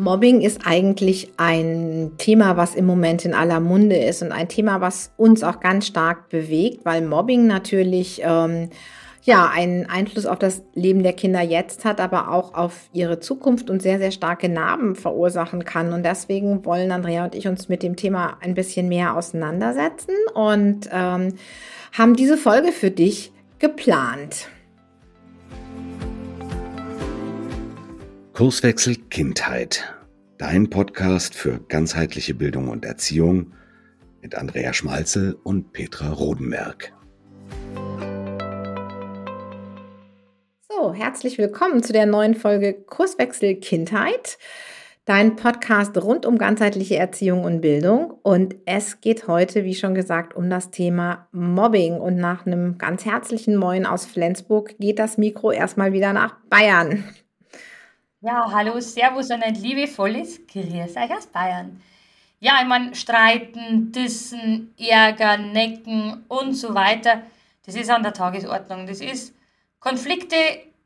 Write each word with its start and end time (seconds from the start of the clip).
Mobbing 0.00 0.40
ist 0.40 0.62
eigentlich 0.64 1.30
ein 1.36 2.12
Thema, 2.16 2.56
was 2.56 2.74
im 2.74 2.86
Moment 2.86 3.26
in 3.26 3.34
aller 3.34 3.60
Munde 3.60 3.96
ist 3.96 4.22
und 4.22 4.32
ein 4.32 4.48
Thema, 4.48 4.80
was 4.80 5.12
uns 5.18 5.42
auch 5.42 5.60
ganz 5.60 5.86
stark 5.86 6.30
bewegt, 6.30 6.86
weil 6.86 7.02
Mobbing 7.02 7.46
natürlich 7.46 8.22
ähm, 8.24 8.70
ja 9.24 9.50
einen 9.54 9.90
Einfluss 9.90 10.24
auf 10.24 10.38
das 10.38 10.62
Leben 10.74 11.02
der 11.02 11.12
Kinder 11.12 11.42
jetzt 11.42 11.84
hat, 11.84 12.00
aber 12.00 12.32
auch 12.32 12.54
auf 12.54 12.88
ihre 12.94 13.20
Zukunft 13.20 13.68
und 13.68 13.82
sehr, 13.82 13.98
sehr 13.98 14.10
starke 14.10 14.48
Narben 14.48 14.96
verursachen 14.96 15.66
kann. 15.66 15.92
Und 15.92 16.02
deswegen 16.02 16.64
wollen 16.64 16.92
Andrea 16.92 17.24
und 17.24 17.34
ich 17.34 17.46
uns 17.46 17.68
mit 17.68 17.82
dem 17.82 17.96
Thema 17.96 18.38
ein 18.40 18.54
bisschen 18.54 18.88
mehr 18.88 19.14
auseinandersetzen 19.14 20.14
und 20.32 20.88
ähm, 20.90 21.34
haben 21.92 22.16
diese 22.16 22.38
Folge 22.38 22.72
für 22.72 22.90
dich 22.90 23.32
geplant. 23.58 24.48
Kurswechsel 28.40 28.96
Kindheit. 29.10 29.84
Dein 30.38 30.70
Podcast 30.70 31.34
für 31.34 31.60
ganzheitliche 31.68 32.32
Bildung 32.32 32.68
und 32.68 32.86
Erziehung 32.86 33.52
mit 34.22 34.34
Andrea 34.34 34.72
Schmalzel 34.72 35.36
und 35.44 35.74
Petra 35.74 36.10
Rodenberg. 36.10 36.90
So, 40.70 40.94
herzlich 40.94 41.36
willkommen 41.36 41.82
zu 41.82 41.92
der 41.92 42.06
neuen 42.06 42.34
Folge 42.34 42.72
Kurswechsel 42.72 43.56
Kindheit. 43.56 44.38
Dein 45.04 45.36
Podcast 45.36 46.02
rund 46.02 46.24
um 46.24 46.38
ganzheitliche 46.38 46.96
Erziehung 46.96 47.44
und 47.44 47.60
Bildung. 47.60 48.14
Und 48.22 48.56
es 48.64 49.02
geht 49.02 49.28
heute, 49.28 49.64
wie 49.64 49.74
schon 49.74 49.94
gesagt, 49.94 50.34
um 50.34 50.48
das 50.48 50.70
Thema 50.70 51.28
Mobbing. 51.32 52.00
Und 52.00 52.16
nach 52.16 52.46
einem 52.46 52.78
ganz 52.78 53.04
herzlichen 53.04 53.56
Moin 53.56 53.84
aus 53.84 54.06
Flensburg 54.06 54.78
geht 54.78 54.98
das 54.98 55.18
Mikro 55.18 55.52
erstmal 55.52 55.92
wieder 55.92 56.14
nach 56.14 56.38
Bayern. 56.48 57.04
Ja, 58.22 58.50
hallo, 58.52 58.78
Servus 58.80 59.30
und 59.30 59.42
ein 59.42 59.54
liebevolles 59.54 60.46
Grüß 60.46 60.94
euch 60.94 61.16
aus 61.16 61.26
Bayern. 61.26 61.80
Ja, 62.38 62.58
ich 62.60 62.68
meine, 62.68 62.94
streiten, 62.94 63.92
dissen, 63.92 64.74
ärgern, 64.78 65.52
necken 65.52 66.22
und 66.28 66.52
so 66.52 66.74
weiter, 66.74 67.22
das 67.64 67.76
ist 67.76 67.88
an 67.88 68.02
der 68.02 68.12
Tagesordnung. 68.12 68.86
Das 68.86 69.00
ist, 69.00 69.34
Konflikte 69.78 70.36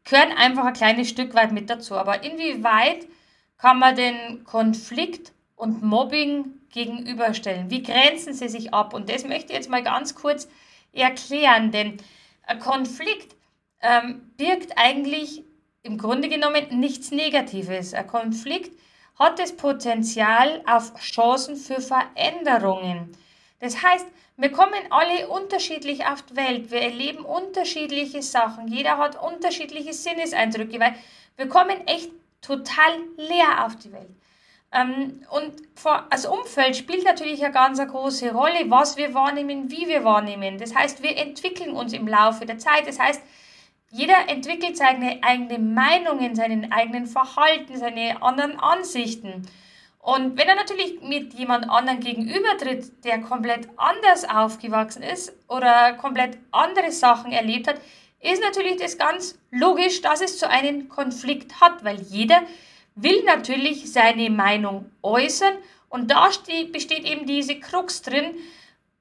gehören 0.04 0.30
einfach 0.30 0.64
ein 0.64 0.74
kleines 0.74 1.08
Stück 1.08 1.34
weit 1.34 1.50
mit 1.50 1.68
dazu. 1.68 1.96
Aber 1.96 2.22
inwieweit 2.22 3.08
kann 3.58 3.80
man 3.80 3.96
den 3.96 4.44
Konflikt 4.44 5.32
und 5.56 5.82
Mobbing 5.82 6.60
gegenüberstellen? 6.70 7.68
Wie 7.68 7.82
grenzen 7.82 8.32
sie 8.32 8.48
sich 8.48 8.72
ab? 8.72 8.94
Und 8.94 9.08
das 9.10 9.24
möchte 9.24 9.52
ich 9.52 9.58
jetzt 9.58 9.70
mal 9.70 9.82
ganz 9.82 10.14
kurz 10.14 10.48
erklären, 10.92 11.72
denn 11.72 11.96
ein 12.44 12.60
Konflikt 12.60 13.34
ähm, 13.80 14.30
birgt 14.36 14.78
eigentlich 14.78 15.42
im 15.84 15.98
Grunde 15.98 16.28
genommen 16.28 16.66
nichts 16.80 17.10
Negatives. 17.12 17.94
Ein 17.94 18.06
Konflikt 18.06 18.76
hat 19.18 19.38
das 19.38 19.52
Potenzial 19.52 20.62
auf 20.66 20.94
Chancen 20.98 21.56
für 21.56 21.80
Veränderungen. 21.80 23.16
Das 23.60 23.82
heißt, 23.82 24.06
wir 24.36 24.50
kommen 24.50 24.80
alle 24.90 25.28
unterschiedlich 25.28 26.04
auf 26.06 26.22
die 26.22 26.36
Welt. 26.36 26.70
Wir 26.70 26.80
erleben 26.80 27.24
unterschiedliche 27.24 28.22
Sachen. 28.22 28.66
Jeder 28.66 28.98
hat 28.98 29.22
unterschiedliche 29.22 29.92
Sinneseindrücke, 29.92 30.80
weil 30.80 30.94
wir 31.36 31.48
kommen 31.48 31.86
echt 31.86 32.10
total 32.40 32.92
leer 33.16 33.64
auf 33.64 33.76
die 33.76 33.92
Welt. 33.92 34.10
Ähm, 34.72 35.22
und 35.30 35.52
das 36.10 36.26
Umfeld 36.26 36.76
spielt 36.76 37.04
natürlich 37.04 37.44
eine 37.44 37.52
ganz 37.52 37.78
große 37.78 38.32
Rolle, 38.32 38.70
was 38.70 38.96
wir 38.96 39.12
wahrnehmen, 39.14 39.70
wie 39.70 39.86
wir 39.86 40.02
wahrnehmen. 40.02 40.58
Das 40.58 40.74
heißt, 40.74 41.02
wir 41.02 41.16
entwickeln 41.16 41.72
uns 41.76 41.92
im 41.92 42.08
Laufe 42.08 42.46
der 42.46 42.58
Zeit. 42.58 42.88
Das 42.88 42.98
heißt, 42.98 43.22
jeder 43.94 44.28
entwickelt 44.28 44.76
seine 44.76 45.20
eigenen 45.22 45.72
Meinungen, 45.72 46.34
seinen 46.34 46.72
eigenen 46.72 47.06
Verhalten, 47.06 47.76
seine 47.76 48.20
anderen 48.22 48.58
Ansichten. 48.58 49.46
Und 50.00 50.36
wenn 50.36 50.48
er 50.48 50.56
natürlich 50.56 51.00
mit 51.00 51.32
jemand 51.34 51.70
anderem 51.70 52.00
gegenübertritt, 52.00 53.04
der 53.04 53.20
komplett 53.20 53.68
anders 53.76 54.28
aufgewachsen 54.28 55.04
ist 55.04 55.32
oder 55.48 55.92
komplett 55.92 56.38
andere 56.50 56.90
Sachen 56.90 57.30
erlebt 57.30 57.68
hat, 57.68 57.80
ist 58.20 58.42
natürlich 58.42 58.78
das 58.78 58.98
ganz 58.98 59.38
logisch, 59.52 60.02
dass 60.02 60.20
es 60.20 60.38
zu 60.38 60.50
einem 60.50 60.88
Konflikt 60.88 61.60
hat, 61.60 61.84
weil 61.84 62.00
jeder 62.00 62.42
will 62.96 63.22
natürlich 63.22 63.92
seine 63.92 64.28
Meinung 64.28 64.90
äußern 65.02 65.54
und 65.88 66.10
da 66.10 66.28
besteht 66.72 67.04
eben 67.04 67.26
diese 67.26 67.60
Krux 67.60 68.02
drin, 68.02 68.34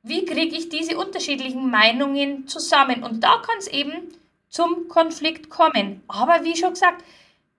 wie 0.03 0.23
kriege 0.25 0.55
ich 0.55 0.69
diese 0.69 0.99
unterschiedlichen 0.99 1.71
Meinungen 1.71 2.47
zusammen? 2.47 3.03
Und 3.03 3.23
da 3.23 3.41
kann 3.43 3.57
es 3.57 3.67
eben 3.67 4.13
zum 4.53 4.87
Konflikt 4.87 5.49
kommen. 5.49 6.03
Aber 6.07 6.43
wie 6.43 6.55
schon 6.55 6.73
gesagt, 6.73 7.03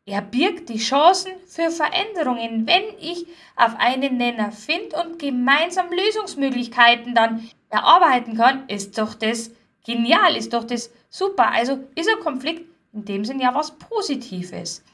er 0.07 0.23
birgt 0.23 0.69
die 0.69 0.79
Chancen 0.79 1.33
für 1.47 1.71
Veränderungen, 1.71 2.69
wenn 2.69 2.85
ich 3.01 3.27
auf 3.57 3.75
einen 3.79 4.17
Nenner 4.17 4.53
finde 4.53 5.03
und 5.03 5.19
gemeinsam 5.19 5.87
Lösungsmöglichkeiten 5.91 7.15
dann 7.15 7.51
erarbeiten 7.69 8.37
kann, 8.37 8.69
ist 8.69 8.97
doch 8.97 9.15
das 9.15 9.51
genial, 9.85 10.37
ist 10.37 10.53
doch 10.53 10.63
das 10.63 10.93
super. 11.11 11.51
Also 11.51 11.81
ist 11.97 12.09
ein 12.09 12.23
Konflikt 12.23 12.65
in 12.93 13.05
dem 13.05 13.25
Sinn 13.25 13.41
ja 13.41 13.53
was 13.55 13.73
Positives. 13.73 14.85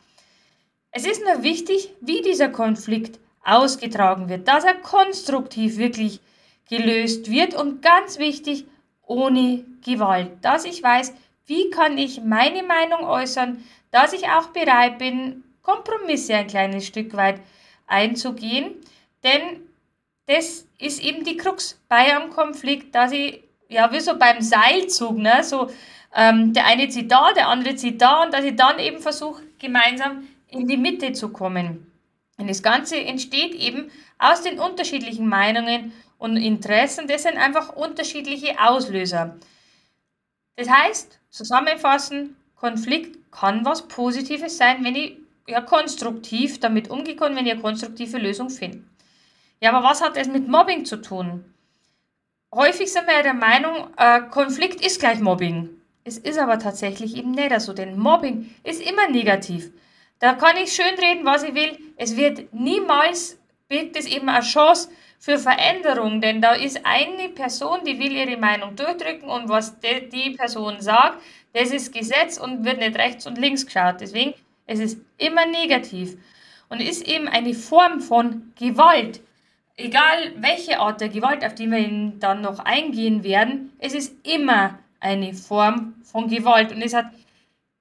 Es 0.92 1.04
ist 1.04 1.22
nur 1.22 1.42
wichtig, 1.42 1.92
wie 2.00 2.22
dieser 2.22 2.48
Konflikt 2.48 3.20
ausgetragen 3.44 4.30
wird, 4.30 4.48
dass 4.48 4.64
er 4.64 4.74
konstruktiv 4.74 5.76
wirklich 5.76 6.20
gelöst 6.68 7.30
wird 7.30 7.54
und 7.54 7.82
ganz 7.82 8.18
wichtig, 8.18 8.64
ohne 9.02 9.64
Gewalt. 9.84 10.30
Dass 10.40 10.64
ich 10.64 10.82
weiß, 10.82 11.12
wie 11.50 11.68
kann 11.68 11.98
ich 11.98 12.22
meine 12.22 12.62
Meinung 12.62 13.04
äußern, 13.04 13.62
dass 13.90 14.12
ich 14.12 14.28
auch 14.28 14.50
bereit 14.50 14.98
bin, 14.98 15.42
Kompromisse 15.62 16.36
ein 16.36 16.46
kleines 16.46 16.86
Stück 16.86 17.16
weit 17.16 17.40
einzugehen. 17.88 18.76
Denn 19.24 19.60
das 20.26 20.68
ist 20.78 21.02
eben 21.02 21.24
die 21.24 21.36
Krux 21.36 21.78
bei 21.88 22.14
einem 22.14 22.30
Konflikt, 22.30 22.94
dass 22.94 23.10
ich, 23.10 23.42
ja, 23.68 23.92
wie 23.92 23.98
so 23.98 24.16
beim 24.16 24.40
Seilzug, 24.40 25.18
ne, 25.18 25.42
so 25.42 25.68
ähm, 26.14 26.52
der 26.52 26.66
eine 26.66 26.88
zieht 26.88 27.10
da, 27.10 27.32
der 27.32 27.48
andere 27.48 27.74
zieht 27.74 28.00
da 28.00 28.22
und 28.22 28.32
dass 28.32 28.44
ich 28.44 28.54
dann 28.54 28.78
eben 28.78 29.00
versuche, 29.00 29.42
gemeinsam 29.58 30.28
in 30.48 30.68
die 30.68 30.76
Mitte 30.76 31.12
zu 31.12 31.30
kommen. 31.30 31.92
Und 32.38 32.48
das 32.48 32.62
Ganze 32.62 32.96
entsteht 32.96 33.54
eben 33.54 33.90
aus 34.18 34.42
den 34.42 34.60
unterschiedlichen 34.60 35.28
Meinungen 35.28 35.92
und 36.16 36.36
Interessen. 36.36 37.08
Das 37.08 37.24
sind 37.24 37.36
einfach 37.36 37.74
unterschiedliche 37.74 38.54
Auslöser. 38.60 39.36
Das 40.56 40.68
heißt, 40.70 41.19
zusammenfassen, 41.30 42.36
Konflikt 42.56 43.18
kann 43.30 43.64
was 43.64 43.88
Positives 43.88 44.58
sein, 44.58 44.84
wenn 44.84 44.94
ich 44.94 45.16
ja 45.46 45.60
konstruktiv 45.60 46.60
damit 46.60 46.90
umgehen 46.90 47.16
kann, 47.16 47.34
wenn 47.34 47.48
eine 47.48 47.60
konstruktive 47.60 48.18
Lösung 48.18 48.50
finde. 48.50 48.82
Ja, 49.60 49.72
aber 49.72 49.86
was 49.86 50.02
hat 50.02 50.16
das 50.16 50.28
mit 50.28 50.48
Mobbing 50.48 50.84
zu 50.84 50.96
tun? 50.96 51.44
Häufig 52.52 52.92
sind 52.92 53.06
wir 53.06 53.14
ja 53.14 53.22
der 53.22 53.34
Meinung, 53.34 53.88
äh, 53.96 54.22
Konflikt 54.22 54.84
ist 54.84 55.00
gleich 55.00 55.20
Mobbing. 55.20 55.70
Es 56.02 56.18
ist 56.18 56.38
aber 56.38 56.58
tatsächlich 56.58 57.16
eben 57.16 57.30
nicht 57.30 57.60
so, 57.60 57.72
denn 57.72 57.98
Mobbing 57.98 58.54
ist 58.64 58.80
immer 58.80 59.08
negativ. 59.08 59.70
Da 60.18 60.34
kann 60.34 60.56
ich 60.56 60.72
schön 60.72 60.94
reden, 60.98 61.24
was 61.24 61.42
ich 61.42 61.54
will. 61.54 61.78
Es 61.96 62.16
wird 62.16 62.52
niemals, 62.52 63.38
birgt 63.68 63.96
es 63.96 64.06
eben 64.06 64.28
eine 64.28 64.44
Chance 64.44 64.90
für 65.20 65.38
Veränderung, 65.38 66.22
denn 66.22 66.40
da 66.40 66.54
ist 66.54 66.80
eine 66.84 67.28
Person, 67.28 67.80
die 67.86 67.98
will 67.98 68.12
ihre 68.12 68.38
Meinung 68.38 68.74
durchdrücken 68.74 69.28
und 69.28 69.50
was 69.50 69.78
die, 69.78 70.08
die 70.08 70.30
Person 70.30 70.80
sagt, 70.80 71.22
das 71.52 71.70
ist 71.70 71.92
Gesetz 71.92 72.38
und 72.38 72.64
wird 72.64 72.78
nicht 72.78 72.96
rechts 72.96 73.26
und 73.26 73.36
links 73.36 73.66
geschaut. 73.66 74.00
Deswegen, 74.00 74.32
es 74.66 74.80
ist 74.80 74.98
immer 75.18 75.44
negativ 75.44 76.16
und 76.70 76.80
ist 76.80 77.06
eben 77.06 77.28
eine 77.28 77.52
Form 77.52 78.00
von 78.00 78.52
Gewalt. 78.58 79.20
Egal 79.76 80.32
welche 80.36 80.78
Art 80.80 81.02
der 81.02 81.10
Gewalt, 81.10 81.44
auf 81.44 81.54
die 81.54 81.70
wir 81.70 82.12
dann 82.18 82.40
noch 82.40 82.58
eingehen 82.58 83.22
werden, 83.22 83.72
es 83.78 83.92
ist 83.92 84.14
immer 84.26 84.78
eine 85.00 85.34
Form 85.34 85.94
von 86.02 86.28
Gewalt 86.28 86.72
und 86.72 86.80
es 86.80 86.94
hat 86.94 87.06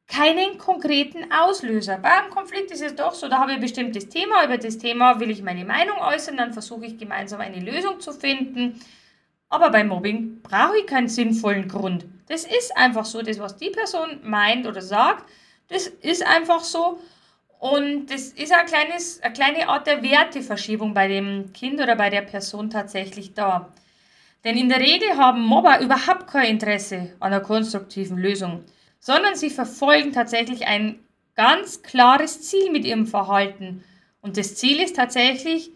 keinen 0.09 0.57
konkreten 0.57 1.31
Auslöser. 1.31 1.97
Beim 1.97 2.29
Konflikt 2.31 2.71
ist 2.71 2.81
es 2.81 2.95
doch 2.95 3.13
so, 3.13 3.29
da 3.29 3.37
habe 3.39 3.51
ich 3.51 3.57
ein 3.57 3.61
bestimmtes 3.61 4.09
Thema, 4.09 4.43
über 4.43 4.57
das 4.57 4.79
Thema 4.79 5.19
will 5.19 5.29
ich 5.29 5.43
meine 5.43 5.63
Meinung 5.63 5.97
äußern, 5.99 6.35
dann 6.35 6.51
versuche 6.51 6.87
ich 6.87 6.97
gemeinsam 6.97 7.41
eine 7.41 7.59
Lösung 7.59 7.99
zu 7.99 8.11
finden. 8.11 8.81
Aber 9.49 9.69
beim 9.69 9.87
Mobbing 9.87 10.41
brauche 10.41 10.79
ich 10.79 10.87
keinen 10.87 11.07
sinnvollen 11.07 11.67
Grund. 11.67 12.05
Das 12.27 12.43
ist 12.43 12.75
einfach 12.75 13.05
so, 13.05 13.21
das, 13.21 13.39
was 13.39 13.55
die 13.57 13.69
Person 13.69 14.19
meint 14.23 14.67
oder 14.67 14.81
sagt, 14.81 15.29
das 15.67 15.87
ist 15.87 16.25
einfach 16.25 16.61
so. 16.61 16.99
Und 17.59 18.07
das 18.07 18.29
ist 18.29 18.51
ein 18.51 18.65
kleines, 18.65 19.21
eine 19.21 19.33
kleine 19.33 19.67
Art 19.67 19.85
der 19.85 20.01
Werteverschiebung 20.01 20.93
bei 20.93 21.07
dem 21.07 21.51
Kind 21.53 21.79
oder 21.79 21.95
bei 21.95 22.09
der 22.09 22.21
Person 22.21 22.69
tatsächlich 22.69 23.33
da. 23.33 23.71
Denn 24.43 24.57
in 24.57 24.69
der 24.69 24.79
Regel 24.79 25.17
haben 25.17 25.41
Mobber 25.41 25.81
überhaupt 25.81 26.27
kein 26.27 26.51
Interesse 26.51 27.13
an 27.19 27.33
einer 27.33 27.41
konstruktiven 27.41 28.17
Lösung 28.17 28.63
sondern 28.99 29.35
sie 29.35 29.49
verfolgen 29.49 30.11
tatsächlich 30.11 30.67
ein 30.67 30.99
ganz 31.35 31.81
klares 31.81 32.41
Ziel 32.41 32.71
mit 32.71 32.85
ihrem 32.85 33.07
Verhalten. 33.07 33.83
Und 34.21 34.37
das 34.37 34.55
Ziel 34.55 34.81
ist 34.81 34.95
tatsächlich, 34.95 35.71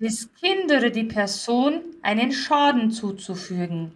das 0.00 0.32
Kind 0.34 0.66
oder 0.66 0.90
die 0.90 1.04
Person 1.04 1.80
einen 2.02 2.30
Schaden 2.30 2.92
zuzufügen. 2.92 3.92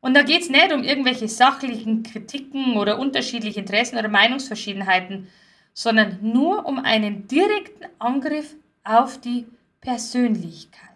Und 0.00 0.14
da 0.14 0.22
geht 0.22 0.42
es 0.42 0.50
nicht 0.50 0.72
um 0.72 0.82
irgendwelche 0.82 1.28
sachlichen 1.28 2.02
Kritiken 2.02 2.76
oder 2.76 2.98
unterschiedliche 2.98 3.60
Interessen 3.60 3.98
oder 3.98 4.08
Meinungsverschiedenheiten, 4.08 5.28
sondern 5.72 6.18
nur 6.20 6.66
um 6.66 6.78
einen 6.78 7.26
direkten 7.26 7.86
Angriff 7.98 8.54
auf 8.84 9.20
die 9.20 9.46
Persönlichkeit. 9.80 10.88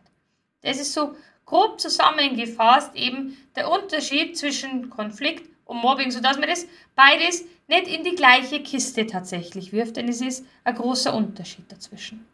Das 0.62 0.78
ist 0.78 0.92
so 0.92 1.14
grob 1.46 1.80
zusammengefasst 1.80 2.94
eben 2.94 3.36
der 3.56 3.70
Unterschied 3.70 4.36
zwischen 4.36 4.90
Konflikt 4.90 5.48
und 5.64 5.78
Mobbing, 5.78 6.10
sodass 6.10 6.38
man 6.38 6.48
das 6.48 6.66
beides 6.94 7.44
nicht 7.68 7.88
in 7.88 8.04
die 8.04 8.14
gleiche 8.14 8.62
Kiste 8.62 9.06
tatsächlich 9.06 9.72
wirft, 9.72 9.96
denn 9.96 10.08
es 10.08 10.20
ist 10.20 10.44
ein 10.64 10.74
großer 10.74 11.14
Unterschied 11.14 11.70
dazwischen. 11.70 12.26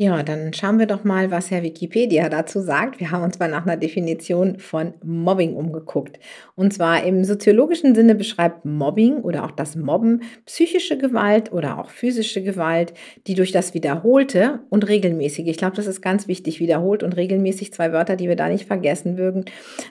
Ja, 0.00 0.22
dann 0.22 0.52
schauen 0.52 0.78
wir 0.78 0.86
doch 0.86 1.02
mal, 1.02 1.32
was 1.32 1.50
Herr 1.50 1.64
Wikipedia 1.64 2.28
dazu 2.28 2.60
sagt. 2.60 3.00
Wir 3.00 3.10
haben 3.10 3.24
uns 3.24 3.40
mal 3.40 3.50
nach 3.50 3.66
einer 3.66 3.76
Definition 3.76 4.60
von 4.60 4.94
Mobbing 5.02 5.56
umgeguckt. 5.56 6.20
Und 6.54 6.72
zwar 6.72 7.02
im 7.02 7.24
soziologischen 7.24 7.96
Sinne 7.96 8.14
beschreibt 8.14 8.64
Mobbing 8.64 9.16
oder 9.22 9.44
auch 9.44 9.50
das 9.50 9.74
Mobben 9.74 10.22
psychische 10.46 10.98
Gewalt 10.98 11.50
oder 11.50 11.80
auch 11.80 11.90
physische 11.90 12.44
Gewalt, 12.44 12.94
die 13.26 13.34
durch 13.34 13.50
das 13.50 13.74
Wiederholte 13.74 14.60
und 14.70 14.86
regelmäßige, 14.86 15.48
ich 15.48 15.56
glaube, 15.56 15.74
das 15.74 15.88
ist 15.88 16.00
ganz 16.00 16.28
wichtig, 16.28 16.60
wiederholt 16.60 17.02
und 17.02 17.16
regelmäßig, 17.16 17.72
zwei 17.72 17.90
Wörter, 17.90 18.14
die 18.14 18.28
wir 18.28 18.36
da 18.36 18.48
nicht 18.48 18.66
vergessen 18.66 19.18
würden, 19.18 19.46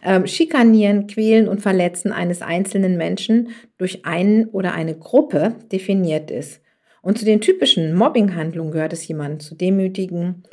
ähm, 0.06 0.26
schikanieren, 0.26 1.08
quälen 1.08 1.50
und 1.50 1.62
verletzen 1.62 2.14
eines 2.14 2.42
einzelnen 2.42 2.96
Menschen 2.96 3.50
durch 3.78 4.06
einen 4.06 4.46
oder 4.46 4.74
eine 4.74 4.96
Gruppe 4.98 5.56
definiert 5.70 6.32
ist. 6.32 6.62
Und 7.08 7.18
zu 7.18 7.24
den 7.24 7.40
typischen 7.40 7.94
Mobbing-Handlungen 7.94 8.72
gehört 8.72 8.92
es, 8.92 9.08
jemanden 9.08 9.40
zu 9.40 9.56
demütigen, 9.56 10.44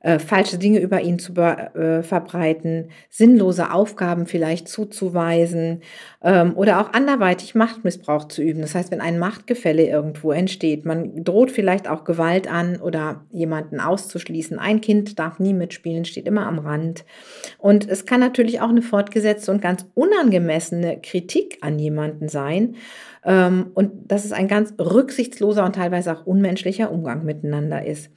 äh, 0.00 0.18
falsche 0.18 0.58
Dinge 0.58 0.78
über 0.78 1.02
ihn 1.02 1.18
zu 1.18 1.34
äh, 1.34 2.02
verbreiten, 2.02 2.88
sinnlose 3.10 3.70
Aufgaben 3.72 4.26
vielleicht 4.26 4.68
zuzuweisen 4.68 5.82
ähm, 6.22 6.56
oder 6.56 6.80
auch 6.80 6.92
anderweitig 6.92 7.54
Machtmissbrauch 7.54 8.28
zu 8.28 8.42
üben. 8.42 8.62
Das 8.62 8.74
heißt, 8.74 8.90
wenn 8.90 9.02
ein 9.02 9.18
Machtgefälle 9.18 9.86
irgendwo 9.86 10.32
entsteht, 10.32 10.86
man 10.86 11.22
droht 11.22 11.50
vielleicht 11.50 11.88
auch 11.88 12.04
Gewalt 12.04 12.50
an 12.50 12.80
oder 12.80 13.26
jemanden 13.30 13.78
auszuschließen. 13.78 14.58
Ein 14.58 14.80
Kind 14.80 15.18
darf 15.18 15.38
nie 15.38 15.52
mitspielen, 15.52 16.06
steht 16.06 16.26
immer 16.26 16.46
am 16.46 16.58
Rand. 16.58 17.04
Und 17.58 17.88
es 17.88 18.06
kann 18.06 18.20
natürlich 18.20 18.62
auch 18.62 18.70
eine 18.70 18.82
fortgesetzte 18.82 19.50
und 19.50 19.60
ganz 19.60 19.86
unangemessene 19.94 21.00
Kritik 21.02 21.58
an 21.60 21.78
jemanden 21.78 22.28
sein. 22.28 22.76
Ähm, 23.22 23.70
und 23.74 24.10
dass 24.10 24.24
es 24.24 24.32
ein 24.32 24.48
ganz 24.48 24.72
rücksichtsloser 24.78 25.64
und 25.64 25.74
teilweise 25.74 26.16
auch 26.16 26.24
unmenschlicher 26.24 26.90
Umgang 26.90 27.24
miteinander 27.24 27.84
ist. 27.84 28.10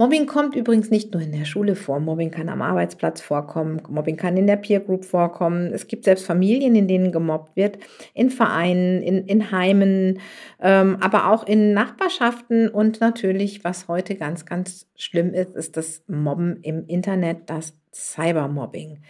Mobbing 0.00 0.24
kommt 0.24 0.56
übrigens 0.56 0.88
nicht 0.88 1.12
nur 1.12 1.20
in 1.20 1.32
der 1.32 1.44
Schule 1.44 1.76
vor. 1.76 2.00
Mobbing 2.00 2.30
kann 2.30 2.48
am 2.48 2.62
Arbeitsplatz 2.62 3.20
vorkommen. 3.20 3.82
Mobbing 3.86 4.16
kann 4.16 4.38
in 4.38 4.46
der 4.46 4.56
Peer 4.56 4.80
Group 4.80 5.04
vorkommen. 5.04 5.74
Es 5.74 5.88
gibt 5.88 6.04
selbst 6.04 6.24
Familien, 6.24 6.74
in 6.74 6.88
denen 6.88 7.12
gemobbt 7.12 7.54
wird, 7.54 7.76
in 8.14 8.30
Vereinen, 8.30 9.02
in, 9.02 9.26
in 9.26 9.52
Heimen, 9.52 10.18
ähm, 10.58 10.96
aber 11.00 11.30
auch 11.30 11.46
in 11.46 11.74
Nachbarschaften. 11.74 12.70
Und 12.70 13.02
natürlich, 13.02 13.62
was 13.62 13.88
heute 13.88 14.14
ganz, 14.14 14.46
ganz 14.46 14.86
schlimm 14.96 15.34
ist, 15.34 15.54
ist 15.54 15.76
das 15.76 16.02
Mobben 16.06 16.60
im 16.62 16.86
Internet, 16.86 17.50
das 17.50 17.76
Cybermobbing. 17.92 19.00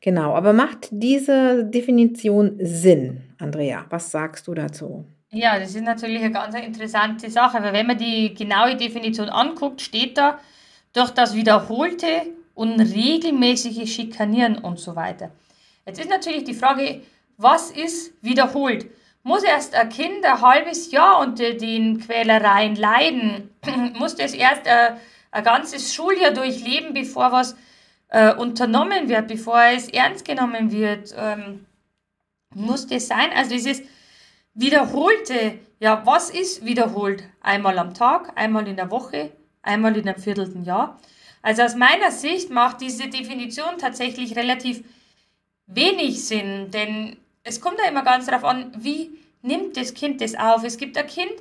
Genau, 0.00 0.34
aber 0.34 0.52
macht 0.52 0.88
diese 0.90 1.64
Definition 1.64 2.56
Sinn, 2.58 3.20
Andrea? 3.38 3.86
Was 3.90 4.10
sagst 4.10 4.48
du 4.48 4.54
dazu? 4.54 5.04
Ja, 5.32 5.60
das 5.60 5.76
ist 5.76 5.84
natürlich 5.84 6.22
eine 6.22 6.32
ganz 6.32 6.56
interessante 6.56 7.30
Sache, 7.30 7.62
weil 7.62 7.72
wenn 7.72 7.86
man 7.86 7.98
die 7.98 8.34
genaue 8.34 8.76
Definition 8.76 9.28
anguckt, 9.28 9.80
steht 9.80 10.18
da 10.18 10.40
durch 10.92 11.10
das 11.10 11.34
wiederholte 11.34 12.26
und 12.54 12.80
regelmäßige 12.80 13.88
Schikanieren 13.92 14.58
und 14.58 14.80
so 14.80 14.96
weiter. 14.96 15.30
Jetzt 15.86 16.00
ist 16.00 16.10
natürlich 16.10 16.42
die 16.44 16.54
Frage, 16.54 17.02
was 17.36 17.70
ist 17.70 18.12
wiederholt? 18.22 18.86
Muss 19.22 19.44
erst 19.44 19.74
ein 19.74 19.88
Kind 19.88 20.24
ein 20.24 20.40
halbes 20.40 20.90
Jahr 20.90 21.20
unter 21.20 21.54
den 21.54 22.00
Quälereien 22.00 22.74
leiden? 22.74 23.50
Muss 23.98 24.16
das 24.16 24.34
erst 24.34 24.66
ein, 24.66 24.96
ein 25.30 25.44
ganzes 25.44 25.94
Schuljahr 25.94 26.32
durchleben, 26.32 26.92
bevor 26.94 27.30
was 27.30 27.54
äh, 28.08 28.34
unternommen 28.34 29.08
wird, 29.08 29.28
bevor 29.28 29.62
es 29.62 29.88
ernst 29.88 30.24
genommen 30.24 30.72
wird, 30.72 31.14
ähm, 31.16 31.66
muss 32.54 32.86
das 32.86 33.06
sein. 33.06 33.30
Also 33.34 33.50
dieses 33.52 33.82
wiederholte, 34.60 35.58
ja, 35.78 36.02
was 36.04 36.30
ist 36.30 36.64
wiederholt? 36.64 37.24
Einmal 37.40 37.78
am 37.78 37.94
Tag, 37.94 38.32
einmal 38.36 38.68
in 38.68 38.76
der 38.76 38.90
Woche, 38.90 39.32
einmal 39.62 39.96
in 39.96 40.08
einem 40.08 40.20
viertelten 40.20 40.64
Jahr. 40.64 40.98
Also 41.42 41.62
aus 41.62 41.74
meiner 41.74 42.10
Sicht 42.10 42.50
macht 42.50 42.80
diese 42.80 43.08
Definition 43.08 43.78
tatsächlich 43.78 44.36
relativ 44.36 44.84
wenig 45.66 46.24
Sinn, 46.24 46.70
denn 46.70 47.16
es 47.42 47.60
kommt 47.60 47.78
ja 47.78 47.88
immer 47.88 48.02
ganz 48.02 48.26
darauf 48.26 48.44
an, 48.44 48.72
wie 48.76 49.10
nimmt 49.42 49.76
das 49.76 49.94
Kind 49.94 50.20
das 50.20 50.34
auf. 50.34 50.62
Es 50.64 50.76
gibt 50.76 50.98
ein 50.98 51.06
Kind, 51.06 51.32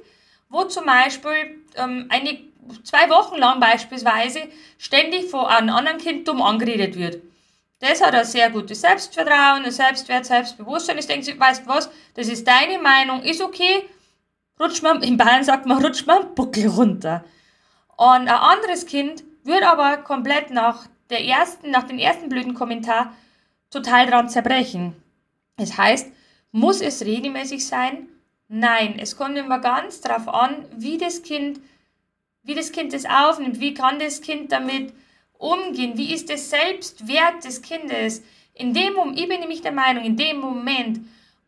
wo 0.49 0.63
zum 0.63 0.85
Beispiel 0.85 1.57
ähm, 1.75 2.05
eine 2.09 2.39
zwei 2.83 3.09
Wochen 3.09 3.37
lang 3.37 3.59
beispielsweise 3.59 4.41
ständig 4.77 5.29
von 5.29 5.45
einem 5.45 5.69
anderen 5.69 5.97
Kind 5.97 6.27
dumm 6.27 6.41
angeredet 6.41 6.97
wird. 6.97 7.21
Das 7.79 8.01
hat 8.01 8.13
ein 8.13 8.25
sehr 8.25 8.49
gutes 8.49 8.81
Selbstvertrauen, 8.81 9.63
ein 9.63 9.71
Selbstwert, 9.71 10.25
Selbstbewusstsein. 10.25 10.97
Ich 10.97 11.07
denke, 11.07 11.39
weißt 11.39 11.65
was, 11.65 11.89
das 12.13 12.27
ist 12.27 12.47
deine 12.47 12.79
Meinung, 12.79 13.21
ist 13.23 13.41
okay. 13.41 13.89
Rutscht 14.59 14.83
man, 14.83 15.01
in 15.01 15.15
Bayern 15.17 15.43
sagt 15.43 15.65
man, 15.65 15.83
rutscht 15.83 16.05
man 16.05 16.35
Buckel 16.35 16.67
runter. 16.67 17.23
Und 17.95 18.05
ein 18.05 18.27
anderes 18.27 18.85
Kind 18.85 19.23
wird 19.43 19.63
aber 19.63 19.97
komplett 19.97 20.51
nach 20.51 20.87
der 21.09 21.23
ersten, 21.23 21.71
nach 21.71 21.83
dem 21.83 21.97
ersten 21.97 22.27
blöden 22.27 22.53
Kommentar 22.53 23.13
total 23.71 24.07
dran 24.07 24.29
zerbrechen. 24.29 24.95
Das 25.55 25.77
heißt, 25.77 26.11
muss 26.51 26.81
es 26.81 27.05
regelmäßig 27.05 27.65
sein? 27.65 28.07
Nein, 28.49 28.97
es 28.99 29.15
kommt 29.15 29.37
immer 29.37 29.59
ganz 29.59 30.01
darauf 30.01 30.27
an, 30.27 30.65
wie 30.75 30.97
das 30.97 31.23
Kind 31.23 31.59
wie 32.49 32.55
das 32.55 32.71
Kind 32.71 32.93
das 32.93 33.05
aufnimmt, 33.05 33.59
wie 33.59 33.73
kann 33.73 33.99
das 33.99 34.21
Kind 34.21 34.51
damit 34.51 34.93
umgehen, 35.39 35.97
wie 35.97 36.13
ist 36.13 36.29
der 36.29 36.37
Selbstwert 36.37 37.43
des 37.43 37.63
Kindes. 37.63 38.21
In 38.53 38.73
dem 38.73 38.93
Moment, 38.93 39.19
ich 39.19 39.27
bin 39.27 39.39
nämlich 39.39 39.61
der 39.61 39.71
Meinung, 39.71 40.03
in 40.03 40.17
dem 40.17 40.39
Moment, 40.39 40.99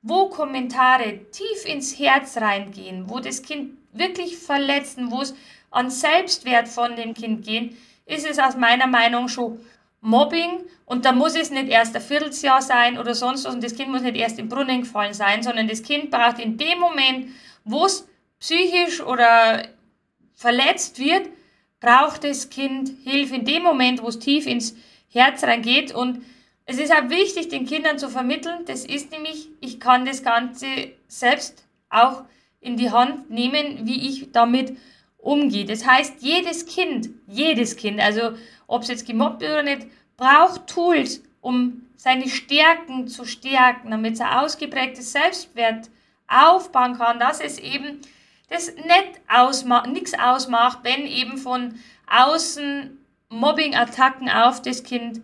wo 0.01 0.29
Kommentare 0.29 1.19
tief 1.31 1.65
ins 1.65 1.99
Herz 1.99 2.37
reingehen, 2.37 3.09
wo 3.09 3.19
das 3.19 3.43
Kind 3.43 3.77
wirklich 3.91 4.37
verletzen, 4.37 5.11
wo 5.11 5.21
es 5.21 5.35
an 5.69 5.91
Selbstwert 5.91 6.67
von 6.67 6.95
dem 6.95 7.13
Kind 7.13 7.45
gehen, 7.45 7.77
ist 8.05 8.27
es 8.27 8.39
aus 8.39 8.55
meiner 8.57 8.87
Meinung 8.87 9.27
schon 9.27 9.59
Mobbing 9.99 10.63
und 10.85 11.05
da 11.05 11.11
muss 11.11 11.35
es 11.35 11.51
nicht 11.51 11.69
erst 11.69 11.95
ein 11.95 12.01
Vierteljahr 12.01 12.61
sein 12.61 12.97
oder 12.97 13.13
sonst 13.13 13.45
was 13.45 13.53
und 13.53 13.63
das 13.63 13.75
Kind 13.75 13.89
muss 13.89 14.01
nicht 14.01 14.15
erst 14.15 14.39
im 14.39 14.49
Brunnen 14.49 14.81
gefallen 14.81 15.13
sein, 15.13 15.43
sondern 15.43 15.67
das 15.67 15.83
Kind 15.83 16.09
braucht 16.09 16.39
in 16.39 16.57
dem 16.57 16.79
Moment, 16.79 17.27
wo 17.65 17.85
es 17.85 18.07
psychisch 18.39 19.01
oder 19.01 19.67
verletzt 20.33 20.97
wird, 20.97 21.29
braucht 21.81 22.23
das 22.23 22.49
Kind 22.49 22.91
Hilfe 23.03 23.35
in 23.35 23.45
dem 23.45 23.63
Moment, 23.63 24.01
wo 24.01 24.07
es 24.07 24.19
tief 24.19 24.47
ins 24.47 24.75
Herz 25.09 25.43
reingeht. 25.43 25.93
Und 25.93 26.23
es 26.65 26.77
ist 26.77 26.93
auch 26.93 27.09
wichtig, 27.09 27.49
den 27.49 27.65
Kindern 27.65 27.99
zu 27.99 28.07
vermitteln, 28.07 28.63
das 28.65 28.85
ist 28.85 29.11
nämlich, 29.11 29.49
ich 29.59 29.81
kann 29.81 30.05
das 30.05 30.23
Ganze 30.23 30.67
selbst 31.07 31.65
auch 31.89 32.23
in 32.61 32.77
die 32.77 32.91
Hand 32.91 33.29
nehmen, 33.29 33.85
wie 33.85 34.07
ich 34.07 34.31
damit 34.31 34.77
umgehe. 35.17 35.65
Das 35.65 35.85
heißt, 35.85 36.21
jedes 36.21 36.65
Kind, 36.65 37.09
jedes 37.27 37.75
Kind, 37.75 37.99
also 37.99 38.37
ob 38.67 38.83
es 38.83 38.87
jetzt 38.87 39.07
gemobbt 39.07 39.41
wird 39.41 39.51
oder 39.51 39.63
nicht, 39.63 39.87
braucht 40.15 40.67
Tools, 40.67 41.23
um 41.41 41.81
seine 41.97 42.29
Stärken 42.29 43.07
zu 43.07 43.25
stärken, 43.25 43.91
damit 43.91 44.13
es 44.13 44.21
ein 44.21 44.39
ausgeprägtes 44.39 45.11
Selbstwert 45.11 45.89
aufbauen 46.27 46.97
kann, 46.97 47.19
dass 47.19 47.39
es 47.41 47.59
eben 47.59 47.99
das 48.51 48.75
nicht 48.75 49.21
ausma 49.27 49.87
nichts 49.87 50.13
ausmacht, 50.19 50.79
wenn 50.83 51.07
eben 51.07 51.37
von 51.37 51.75
außen 52.07 52.97
Mobbing-Attacken 53.29 54.29
auf 54.29 54.61
das 54.61 54.83
Kind 54.83 55.21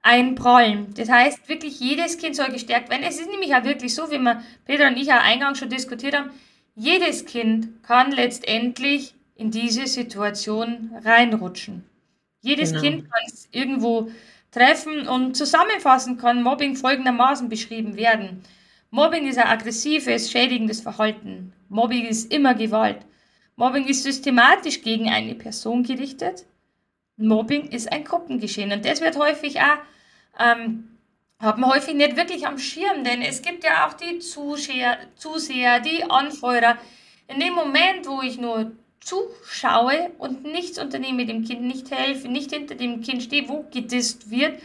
einprallen. 0.00 0.94
Das 0.96 1.08
heißt, 1.08 1.48
wirklich 1.48 1.80
jedes 1.80 2.18
Kind 2.18 2.36
soll 2.36 2.48
gestärkt 2.50 2.88
werden. 2.90 3.04
Es 3.06 3.20
ist 3.20 3.30
nämlich 3.30 3.54
auch 3.54 3.64
wirklich 3.64 3.94
so, 3.94 4.10
wie 4.10 4.18
wir 4.18 4.42
Peter 4.64 4.86
und 4.86 4.96
ich 4.96 5.08
ja 5.08 5.20
eingangs 5.20 5.58
schon 5.58 5.68
diskutiert 5.68 6.16
haben, 6.16 6.30
jedes 6.74 7.26
Kind 7.26 7.82
kann 7.82 8.12
letztendlich 8.12 9.14
in 9.34 9.50
diese 9.50 9.86
Situation 9.86 10.92
reinrutschen. 11.04 11.84
Jedes 12.40 12.70
genau. 12.70 12.82
Kind 12.82 13.10
kann 13.10 13.22
es 13.26 13.48
irgendwo 13.50 14.10
treffen 14.50 15.08
und 15.08 15.36
zusammenfassend 15.36 16.20
kann 16.20 16.42
Mobbing 16.42 16.76
folgendermaßen 16.76 17.48
beschrieben 17.48 17.96
werden. 17.96 18.42
Mobbing 18.94 19.26
ist 19.26 19.38
ein 19.38 19.46
aggressives, 19.46 20.30
schädigendes 20.30 20.82
Verhalten. 20.82 21.54
Mobbing 21.70 22.04
ist 22.04 22.30
immer 22.30 22.52
Gewalt. 22.52 22.98
Mobbing 23.56 23.86
ist 23.86 24.02
systematisch 24.02 24.82
gegen 24.82 25.08
eine 25.08 25.34
Person 25.34 25.82
gerichtet. 25.82 26.44
Mobbing 27.16 27.68
ist 27.70 27.90
ein 27.90 28.04
Gruppengeschehen. 28.04 28.70
Und 28.70 28.84
das 28.84 29.00
wird 29.00 29.16
häufig 29.16 29.58
auch, 29.60 29.78
ähm, 30.38 30.98
hat 31.38 31.56
man 31.56 31.72
häufig 31.72 31.94
nicht 31.94 32.18
wirklich 32.18 32.46
am 32.46 32.58
Schirm, 32.58 33.02
denn 33.02 33.22
es 33.22 33.40
gibt 33.40 33.64
ja 33.64 33.86
auch 33.86 33.94
die 33.94 34.18
Zuseher, 34.18 34.98
Zuseher, 35.16 35.80
die 35.80 36.04
Anfeuerer. 36.04 36.76
In 37.28 37.40
dem 37.40 37.54
Moment, 37.54 38.06
wo 38.06 38.20
ich 38.20 38.36
nur 38.36 38.72
zuschaue 39.00 40.10
und 40.18 40.44
nichts 40.44 40.78
unternehme, 40.78 41.24
dem 41.24 41.46
Kind 41.46 41.62
nicht 41.62 41.90
helfe, 41.90 42.28
nicht 42.28 42.52
hinter 42.52 42.74
dem 42.74 43.00
Kind 43.00 43.22
stehe, 43.22 43.48
wo 43.48 43.64
gedisst 43.72 44.30
wird, 44.30 44.60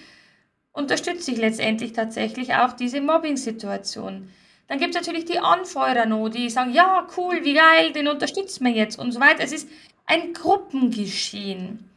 unterstütze 0.78 1.32
ich 1.32 1.38
letztendlich 1.38 1.94
tatsächlich 1.94 2.54
auch 2.54 2.74
diese 2.74 3.02
Mobbing-Situation. 3.02 4.30
Dann 4.68 4.80
gibt 4.80 4.96
es 4.96 5.02
natürlich 5.02 5.26
die 5.26 5.40
Anfeuerer 5.40 6.06
noch, 6.06 6.30
die 6.30 6.50
sagen, 6.50 6.74
ja, 6.74 7.08
cool, 7.18 7.44
wie 7.44 7.56
geil, 7.56 7.92
den 7.94 8.08
unterstützen 8.08 8.66
wir 8.66 8.72
jetzt 8.72 9.00
und 9.00 9.12
so 9.12 9.20
weiter. 9.20 9.44
Es 9.44 9.54
ist 9.54 9.68
ein 10.06 10.34
Gruppengeschehen. 10.34 11.90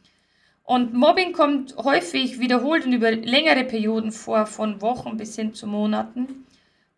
Und 0.63 0.93
Mobbing 0.93 1.33
kommt 1.33 1.75
häufig 1.77 2.39
wiederholt 2.39 2.85
und 2.85 2.93
über 2.93 3.11
längere 3.11 3.65
Perioden 3.65 4.11
vor, 4.11 4.45
von 4.45 4.81
Wochen 4.81 5.17
bis 5.17 5.35
hin 5.35 5.53
zu 5.53 5.67
Monaten. 5.67 6.45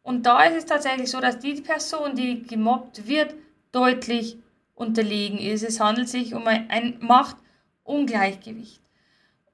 Und 0.04 0.26
da 0.26 0.44
ist 0.44 0.56
es 0.56 0.66
tatsächlich 0.66 1.10
so, 1.10 1.20
dass 1.20 1.40
die 1.40 1.62
Person, 1.62 2.16
die 2.16 2.44
gemobbt 2.44 3.08
wird, 3.08 3.34
deutlich 3.72 4.38
unterlegen 4.76 5.40
ist. 5.40 5.64
Es 5.64 5.80
handelt 5.80 6.08
sich 6.08 6.34
um 6.34 6.46
ein 6.48 6.98
Machtungleichgewicht. 7.00 8.83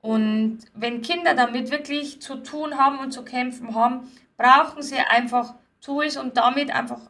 Und 0.02 0.60
wenn 0.74 1.02
Kinder 1.02 1.34
damit 1.34 1.72
wirklich 1.72 2.22
zu 2.22 2.36
tun 2.38 2.78
haben 2.78 3.00
und 3.00 3.12
zu 3.12 3.24
kämpfen 3.24 3.76
haben, 3.76 4.10
brauchen 4.38 4.82
sie 4.82 4.98
einfach 4.98 5.56
Tools, 5.82 6.18
um 6.18 6.34
damit 6.34 6.72
einfach 6.72 7.02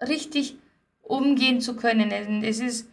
richtig 0.00 0.56
umgehen 1.02 1.60
zu 1.60 1.76
können. 1.76 2.10
Es 2.44 2.60
ist 2.60 2.90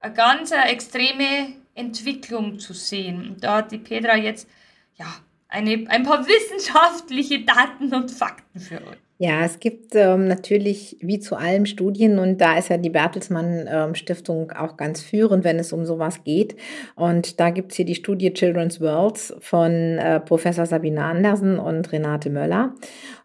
eine 0.00 0.14
ganz 0.14 0.50
extreme 0.50 1.54
Entwicklung 1.74 2.58
zu 2.58 2.72
sehen. 2.72 3.36
Da 3.40 3.56
hat 3.56 3.72
die 3.72 3.78
Petra 3.78 4.16
jetzt 4.16 4.48
ja, 4.96 5.06
eine, 5.48 5.86
ein 5.88 6.02
paar 6.02 6.26
wissenschaftliche 6.26 7.44
Daten 7.44 7.94
und 7.94 8.10
Fakten 8.10 8.60
für 8.60 8.84
euch. 8.86 8.98
Ja, 9.22 9.44
es 9.44 9.60
gibt 9.60 9.94
ähm, 9.96 10.28
natürlich 10.28 10.96
wie 11.00 11.20
zu 11.20 11.36
allem 11.36 11.66
Studien 11.66 12.18
und 12.18 12.40
da 12.40 12.56
ist 12.56 12.70
ja 12.70 12.78
die 12.78 12.88
Bertelsmann 12.88 13.68
ähm, 13.70 13.94
Stiftung 13.94 14.50
auch 14.52 14.78
ganz 14.78 15.02
führend, 15.02 15.44
wenn 15.44 15.58
es 15.58 15.74
um 15.74 15.84
sowas 15.84 16.24
geht. 16.24 16.56
Und 16.96 17.38
da 17.38 17.50
gibt 17.50 17.72
es 17.72 17.76
hier 17.76 17.84
die 17.84 17.94
Studie 17.94 18.32
Children's 18.32 18.80
Worlds 18.80 19.34
von 19.40 19.72
äh, 19.98 20.20
Professor 20.20 20.64
Sabine 20.64 21.04
Andersen 21.04 21.58
und 21.58 21.92
Renate 21.92 22.30
Möller. 22.30 22.72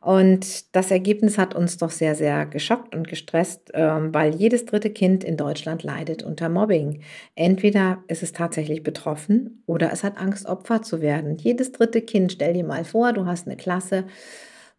Und 0.01 0.75
das 0.75 0.91
Ergebnis 0.91 1.37
hat 1.37 1.55
uns 1.55 1.77
doch 1.77 1.91
sehr, 1.91 2.15
sehr 2.15 2.45
geschockt 2.45 2.93
und 2.93 3.07
gestresst, 3.07 3.71
ähm, 3.73 4.13
weil 4.13 4.35
jedes 4.35 4.65
dritte 4.65 4.89
Kind 4.89 5.23
in 5.23 5.37
Deutschland 5.37 5.83
leidet 5.83 6.23
unter 6.23 6.49
Mobbing. 6.49 6.99
Entweder 7.35 7.99
ist 8.09 8.21
es 8.21 8.33
tatsächlich 8.33 8.83
betroffen 8.83 9.63
oder 9.65 9.93
es 9.93 10.03
hat 10.03 10.17
Angst, 10.17 10.45
Opfer 10.45 10.81
zu 10.81 10.99
werden. 10.99 11.37
Jedes 11.37 11.71
dritte 11.71 12.01
Kind, 12.01 12.33
stell 12.33 12.51
dir 12.51 12.65
mal 12.65 12.83
vor, 12.83 13.13
du 13.13 13.25
hast 13.25 13.47
eine 13.47 13.55
Klasse 13.55 14.03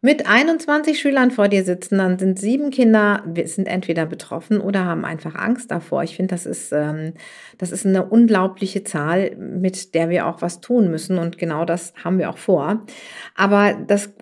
mit 0.03 0.27
21 0.27 1.01
Schülern 1.01 1.31
vor 1.31 1.49
dir 1.49 1.65
sitzen, 1.65 1.99
dann 1.99 2.19
sind 2.19 2.39
sieben 2.39 2.71
Kinder, 2.71 3.25
sind 3.45 3.67
entweder 3.67 4.07
betroffen 4.07 4.61
oder 4.61 4.85
haben 4.85 5.05
einfach 5.05 5.35
Angst 5.35 5.71
davor. 5.71 6.03
Ich 6.03 6.17
finde, 6.17 6.35
das 6.35 6.47
ist, 6.47 6.71
ähm, 6.73 7.15
das 7.59 7.73
ist 7.73 7.87
eine 7.87 8.05
unglaubliche 8.05 8.85
Zahl, 8.85 9.35
mit 9.37 9.95
der 9.95 10.11
wir 10.11 10.27
auch 10.27 10.43
was 10.43 10.61
tun 10.61 10.91
müssen 10.91 11.19
und 11.19 11.39
genau 11.39 11.65
das 11.65 11.95
haben 12.05 12.19
wir 12.19 12.31
auch 12.31 12.39
vor. 12.39 12.85
Aber 13.35 13.75
das 13.75 14.13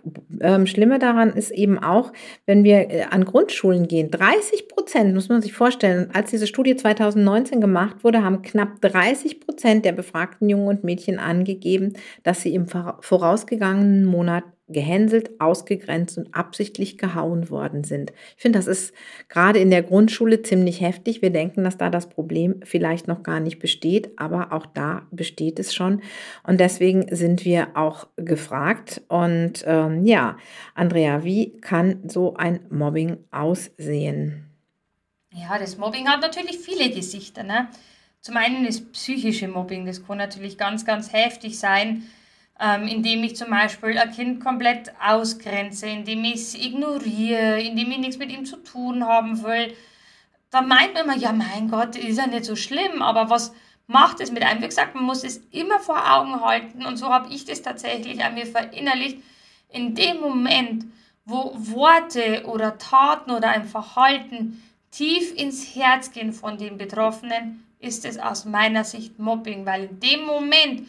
ähm, 0.40 0.66
Schlimme 0.66 0.98
daran 0.98 1.32
ist 1.32 1.50
eben 1.50 1.78
auch, 1.78 2.12
wenn 2.46 2.64
wir 2.64 2.90
äh, 2.90 3.02
an 3.10 3.24
Grundschulen 3.24 3.88
gehen, 3.88 4.10
30 4.10 4.68
Prozent, 4.68 5.14
muss 5.14 5.28
man 5.28 5.42
sich 5.42 5.52
vorstellen, 5.52 6.10
als 6.12 6.30
diese 6.30 6.46
Studie 6.46 6.76
2019 6.76 7.60
gemacht 7.60 8.04
wurde, 8.04 8.22
haben 8.22 8.42
knapp 8.42 8.80
30 8.80 9.40
Prozent 9.40 9.84
der 9.84 9.92
befragten 9.92 10.48
Jungen 10.48 10.68
und 10.68 10.84
Mädchen 10.84 11.18
angegeben, 11.18 11.94
dass 12.22 12.42
sie 12.42 12.54
im 12.54 12.66
vorausgegangenen 12.66 14.04
Monat 14.04 14.44
gehänselt, 14.68 15.40
ausgegrenzt 15.40 16.16
und 16.16 16.34
absichtlich 16.34 16.96
gehauen 16.96 17.50
worden 17.50 17.84
sind. 17.84 18.12
Ich 18.36 18.42
finde, 18.42 18.58
das 18.58 18.66
ist 18.66 18.94
gerade 19.28 19.58
in 19.58 19.70
der 19.70 19.82
Grundschule 19.82 20.40
ziemlich 20.42 20.80
heftig. 20.80 21.20
Wir 21.20 21.30
denken, 21.30 21.64
dass 21.64 21.76
da 21.76 21.90
das 21.90 22.08
Problem 22.08 22.60
vielleicht 22.64 23.06
noch 23.06 23.22
gar 23.22 23.40
nicht 23.40 23.58
besteht, 23.58 24.12
aber 24.16 24.52
auch 24.52 24.64
da 24.64 25.06
besteht 25.10 25.58
es 25.58 25.74
schon. 25.74 26.00
Und 26.46 26.60
deswegen 26.60 27.14
sind 27.14 27.44
wir 27.44 27.76
auch 27.76 28.06
gefragt. 28.16 29.02
Und 29.08 29.64
ähm, 29.66 29.93
ja, 30.02 30.36
Andrea, 30.74 31.24
wie 31.24 31.60
kann 31.60 32.08
so 32.08 32.34
ein 32.34 32.60
Mobbing 32.70 33.18
aussehen? 33.30 34.50
Ja, 35.32 35.58
das 35.58 35.78
Mobbing 35.78 36.08
hat 36.08 36.20
natürlich 36.20 36.58
viele 36.58 36.90
Gesichter. 36.90 37.42
Ne? 37.42 37.68
Zum 38.20 38.36
einen 38.36 38.64
ist 38.64 38.92
psychische 38.92 39.48
Mobbing, 39.48 39.86
das 39.86 40.06
kann 40.06 40.18
natürlich 40.18 40.58
ganz, 40.58 40.84
ganz 40.84 41.12
heftig 41.12 41.58
sein 41.58 42.04
ähm, 42.60 42.86
indem 42.86 43.24
ich 43.24 43.36
zum 43.36 43.50
Beispiel 43.50 43.98
ein 43.98 44.12
Kind 44.12 44.42
komplett 44.42 44.92
ausgrenze, 45.04 45.86
indem 45.86 46.24
ich 46.24 46.34
es 46.34 46.54
ignoriere, 46.54 47.60
indem 47.60 47.90
ich 47.90 47.98
nichts 47.98 48.18
mit 48.18 48.30
ihm 48.30 48.44
zu 48.44 48.56
tun 48.56 49.04
haben 49.04 49.42
will. 49.42 49.74
Da 50.50 50.62
meint 50.62 50.94
man 50.94 51.04
immer, 51.04 51.16
ja 51.16 51.32
mein 51.32 51.68
Gott, 51.68 51.96
ist 51.96 52.18
ja 52.18 52.26
nicht 52.26 52.44
so 52.44 52.54
schlimm, 52.54 53.02
aber 53.02 53.28
was 53.28 53.52
macht 53.86 54.20
es 54.20 54.30
mit 54.30 54.44
einem? 54.44 54.62
Wie 54.62 54.66
gesagt, 54.66 54.94
man 54.94 55.04
muss 55.04 55.24
es 55.24 55.38
immer 55.50 55.80
vor 55.80 55.98
Augen 56.14 56.40
halten 56.40 56.86
und 56.86 56.96
so 56.96 57.08
habe 57.08 57.32
ich 57.32 57.44
das 57.44 57.62
tatsächlich 57.62 58.24
an 58.24 58.34
mir 58.34 58.46
verinnerlicht. 58.46 59.18
In 59.74 59.94
dem 59.94 60.20
Moment, 60.20 60.86
wo 61.24 61.52
Worte 61.56 62.44
oder 62.46 62.78
Taten 62.78 63.32
oder 63.32 63.48
ein 63.48 63.66
Verhalten 63.66 64.62
tief 64.90 65.34
ins 65.34 65.74
Herz 65.74 66.12
gehen 66.12 66.32
von 66.32 66.58
den 66.58 66.78
Betroffenen, 66.78 67.66
ist 67.80 68.04
es 68.04 68.18
aus 68.18 68.44
meiner 68.44 68.84
Sicht 68.84 69.18
Mobbing, 69.18 69.66
weil 69.66 69.84
in 69.84 70.00
dem 70.00 70.24
Moment, 70.24 70.86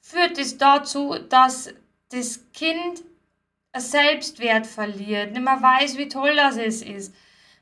führt 0.00 0.38
es 0.38 0.58
dazu, 0.58 1.16
dass 1.28 1.72
das 2.10 2.44
Kind 2.52 3.02
Selbstwert 3.76 4.66
verliert, 4.66 5.32
nicht 5.32 5.42
mehr 5.42 5.60
weiß, 5.60 5.98
wie 5.98 6.08
toll 6.08 6.34
das 6.36 6.56
ist. 6.56 7.14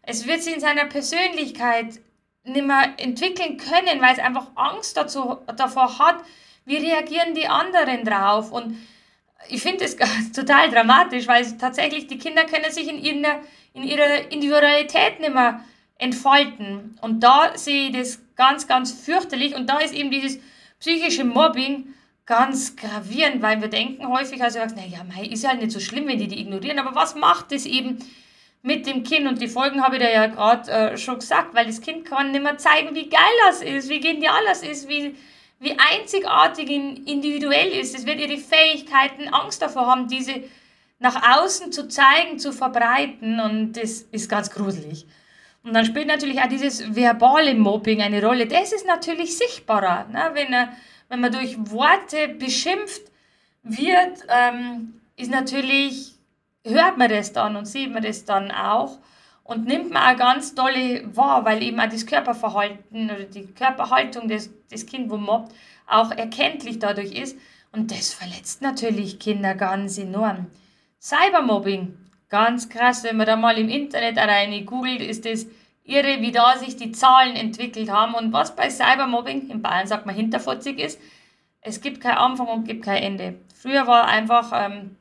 Es 0.03 0.27
wird 0.27 0.43
sich 0.43 0.55
in 0.55 0.61
seiner 0.61 0.87
Persönlichkeit 0.87 2.01
nicht 2.45 2.67
mehr 2.67 2.95
entwickeln 2.99 3.57
können, 3.57 4.01
weil 4.01 4.13
es 4.13 4.19
einfach 4.19 4.49
Angst 4.55 4.97
dazu, 4.97 5.39
davor 5.57 5.99
hat, 5.99 6.17
wie 6.65 6.77
reagieren 6.77 7.35
die 7.35 7.49
anderen 7.49 8.05
drauf. 8.05 8.53
Und 8.53 8.77
ich 9.49 9.63
finde 9.63 9.85
es 9.85 9.97
total 10.35 10.71
dramatisch, 10.71 11.27
weil 11.27 11.45
tatsächlich 11.59 12.07
die 12.07 12.19
Kinder 12.19 12.45
können 12.45 12.71
sich 12.71 12.89
in 12.89 12.99
ihrer, 12.99 13.41
in 13.75 13.83
ihrer 13.83 14.31
Individualität 14.31 15.21
nicht 15.21 15.35
mehr 15.35 15.65
entfalten. 15.99 16.99
Und 17.01 17.21
da 17.21 17.57
sehe 17.57 17.89
ich 17.89 17.97
das 17.97 18.21
ganz, 18.37 18.67
ganz 18.67 18.93
fürchterlich. 18.93 19.55
Und 19.55 19.69
da 19.69 19.79
ist 19.79 19.95
eben 19.95 20.11
dieses 20.11 20.41
psychische 20.81 21.25
Mobbing 21.25 21.95
ganz 22.27 22.77
gravierend, 22.77 23.43
weil 23.43 23.61
wir 23.61 23.69
denken 23.69 24.09
häufig 24.09 24.43
als 24.43 24.57
Erwachsene, 24.57 24.83
naja, 24.83 25.05
ist 25.31 25.43
ja 25.43 25.51
halt 25.51 25.61
nicht 25.61 25.73
so 25.73 25.81
schlimm, 25.81 26.07
wenn 26.07 26.19
die 26.19 26.29
die 26.29 26.41
ignorieren, 26.41 26.79
aber 26.79 26.95
was 26.95 27.15
macht 27.15 27.53
es 27.53 27.67
eben 27.67 27.99
mit 28.63 28.87
dem 28.87 29.03
Kind? 29.03 29.27
Und 29.27 29.41
die 29.41 29.49
Folgen 29.49 29.83
habe 29.83 29.97
ich 29.97 30.03
da 30.03 30.09
ja 30.09 30.27
gerade 30.27 30.71
äh, 30.71 30.97
schon 30.97 31.19
gesagt, 31.19 31.55
weil 31.55 31.67
das 31.67 31.81
Kind 31.81 32.05
kann 32.05 32.31
nicht 32.31 32.43
mehr 32.43 32.59
zeigen, 32.59 32.95
wie 32.95 33.09
geil 33.09 33.21
das 33.47 33.61
ist, 33.61 33.89
wie 33.89 34.01
genial 34.01 34.41
das 34.47 34.63
ist, 34.63 34.89
wie, 34.89 35.17
wie 35.63 35.77
einzigartig 35.79 36.69
individuell 36.69 37.69
ist. 37.69 37.95
Es 37.95 38.05
wird 38.05 38.21
ihre 38.21 38.37
Fähigkeiten 38.37 39.29
Angst 39.29 39.63
davor 39.63 39.87
haben, 39.87 40.09
diese 40.09 40.43
nach 40.99 41.39
außen 41.39 41.73
zu 41.73 41.89
zeigen, 41.89 42.39
zu 42.39 42.53
verbreiten 42.53 43.41
und 43.41 43.73
das 43.73 44.03
ist 44.03 44.29
ganz 44.29 44.51
gruselig. 44.51 45.07
Und 45.65 45.75
dann 45.75 45.85
spielt 45.85 46.09
natürlich 46.09 46.41
auch 46.41 46.49
dieses 46.49 46.95
verbale 46.95 47.55
Mobbing 47.55 48.03
eine 48.03 48.25
Rolle. 48.25 48.47
Das 48.47 48.73
ist 48.73 48.87
natürlich 48.87 49.37
sichtbarer, 49.37 50.07
ne? 50.09 50.31
wenn 50.35 50.53
er 50.53 50.73
wenn 51.13 51.21
man 51.21 51.31
durch 51.33 51.59
Worte 51.71 52.29
beschimpft 52.29 53.03
wird, 53.63 54.25
ähm, 54.29 54.95
ist 55.15 55.31
natürlich, 55.31 56.15
hört 56.65 56.97
man 56.97 57.11
das 57.11 57.35
dann 57.35 57.55
und 57.55 57.67
sieht 57.67 57.93
man 57.93 58.03
das 58.03 58.25
dann 58.25 58.51
auch 58.51 58.99
und 59.45 59.67
nimmt 59.67 59.91
man 59.91 60.15
auch 60.15 60.19
ganz 60.19 60.55
dolle 60.55 61.05
wahr, 61.17 61.45
weil 61.45 61.63
eben 61.63 61.81
auch 61.81 61.89
das 61.89 62.07
Körperverhalten 62.07 63.11
oder 63.11 63.25
die 63.25 63.47
Körperhaltung 63.47 64.29
des, 64.29 64.51
des 64.69 64.87
Kind, 64.87 65.11
wo 65.11 65.17
mobbt, 65.17 65.53
auch 65.87 66.11
erkenntlich 66.11 66.79
dadurch 66.79 67.13
ist. 67.13 67.37
Und 67.73 67.91
das 67.91 68.13
verletzt 68.13 68.63
natürlich 68.63 69.19
Kinder 69.19 69.55
ganz 69.55 69.99
enorm. 69.99 70.47
Cybermobbing, 71.01 71.97
ganz 72.29 72.69
krass, 72.69 73.03
wenn 73.05 73.17
man 73.17 73.27
da 73.27 73.37
mal 73.37 73.59
im 73.59 73.69
Internet 73.69 74.19
rein 74.19 74.65
googelt, 74.65 75.01
ist 75.01 75.25
das 75.25 75.47
irre, 75.85 76.21
wie 76.21 76.33
da 76.33 76.57
sich 76.57 76.77
die 76.77 76.93
Zahlen 76.93 77.35
entwickelt 77.35 77.91
haben. 77.91 78.15
Und 78.15 78.33
was 78.33 78.55
bei 78.55 78.71
Cybermobbing, 78.71 79.51
in 79.51 79.63
Bayern 79.63 79.87
sagt 79.87 80.07
man 80.07 80.15
hinterfotzig 80.15 80.79
ist, 80.79 81.01
es 81.61 81.81
gibt 81.81 82.01
kein 82.01 82.17
Anfang 82.17 82.49
und 82.49 82.65
gibt 82.65 82.85
kein 82.85 83.03
Ende. 83.03 83.35
Früher 83.55 83.87
war 83.87 84.07
einfach 84.07 84.53
ähm, 84.55 84.97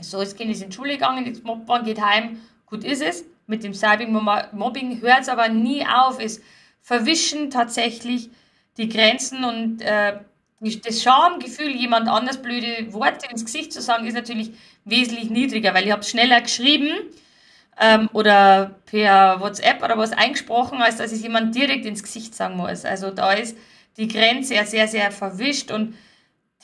so, 0.00 0.18
das 0.18 0.34
Kind 0.36 0.50
ist 0.50 0.62
in 0.62 0.70
die 0.70 0.76
Schule 0.76 0.92
gegangen, 0.92 1.24
das 1.24 1.42
mobbt 1.42 1.68
man, 1.68 1.84
geht 1.84 2.00
heim, 2.00 2.40
gut 2.66 2.84
ist 2.84 3.02
es. 3.02 3.24
Mit 3.50 3.64
dem 3.64 3.74
Cybermobbing 3.74 5.00
hört 5.00 5.22
es 5.22 5.28
aber 5.28 5.48
nie 5.48 5.84
auf. 5.84 6.20
Es 6.20 6.40
verwischen 6.80 7.50
tatsächlich 7.50 8.30
die 8.76 8.88
Grenzen 8.88 9.42
und 9.42 9.82
äh, 9.82 10.20
das 10.60 11.02
Schamgefühl, 11.02 11.74
jemand 11.74 12.08
anders 12.08 12.40
blöde 12.40 12.92
Worte 12.92 13.26
ins 13.28 13.44
Gesicht 13.44 13.72
zu 13.72 13.82
sagen, 13.82 14.06
ist 14.06 14.14
natürlich 14.14 14.52
wesentlich 14.84 15.30
niedriger, 15.30 15.74
weil 15.74 15.84
ich 15.84 15.90
habe 15.90 16.04
schneller 16.04 16.40
geschrieben 16.40 16.90
ähm, 17.80 18.08
oder 18.12 18.76
per 18.86 19.40
WhatsApp 19.40 19.82
oder 19.82 19.98
was 19.98 20.12
eingesprochen, 20.12 20.80
als 20.80 20.98
dass 20.98 21.10
ich 21.10 21.22
jemand 21.22 21.52
direkt 21.52 21.86
ins 21.86 22.04
Gesicht 22.04 22.36
sagen 22.36 22.56
muss. 22.56 22.84
Also 22.84 23.10
da 23.10 23.32
ist 23.32 23.58
die 23.96 24.06
Grenze 24.06 24.54
ja 24.54 24.64
sehr, 24.64 24.86
sehr 24.86 25.10
verwischt 25.10 25.72
und 25.72 25.96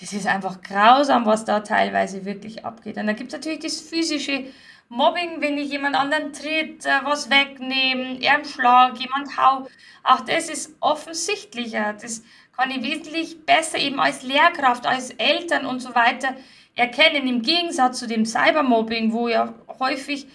das 0.01 0.13
ist 0.13 0.29
einfach 0.29 0.63
grausam, 0.63 1.27
was 1.27 1.45
da 1.45 1.59
teilweise 1.61 2.25
wirklich 2.25 2.65
abgeht. 2.65 2.97
Und 2.97 3.09
da 3.09 3.13
gibt 3.13 3.33
es 3.33 3.39
natürlich 3.39 3.59
das 3.59 3.81
physische 3.81 4.45
Mobbing, 4.89 5.41
wenn 5.41 5.59
ich 5.59 5.71
jemand 5.71 5.97
anderen 5.97 6.33
tritt, 6.33 6.87
äh, 6.87 7.01
was 7.03 7.29
wegnehmen, 7.29 8.21
er 8.23 8.45
Schlag, 8.45 8.99
jemand 8.99 9.37
hau. 9.37 9.67
Auch 10.05 10.21
das 10.21 10.49
ist 10.49 10.77
offensichtlicher. 10.81 11.95
Das 11.95 12.23
kann 12.57 12.71
ich 12.71 12.83
wesentlich 12.83 13.45
besser 13.45 13.79
eben 13.79 13.99
als 13.99 14.23
Lehrkraft, 14.23 14.87
als 14.87 15.11
Eltern 15.11 15.67
und 15.67 15.81
so 15.81 15.95
weiter 15.95 16.37
erkennen. 16.77 17.27
Im 17.27 17.43
Gegensatz 17.43 17.99
zu 17.99 18.07
dem 18.07 18.25
Cybermobbing, 18.25 19.13
wo 19.13 19.29
ja 19.29 19.55
häufig 19.81 20.27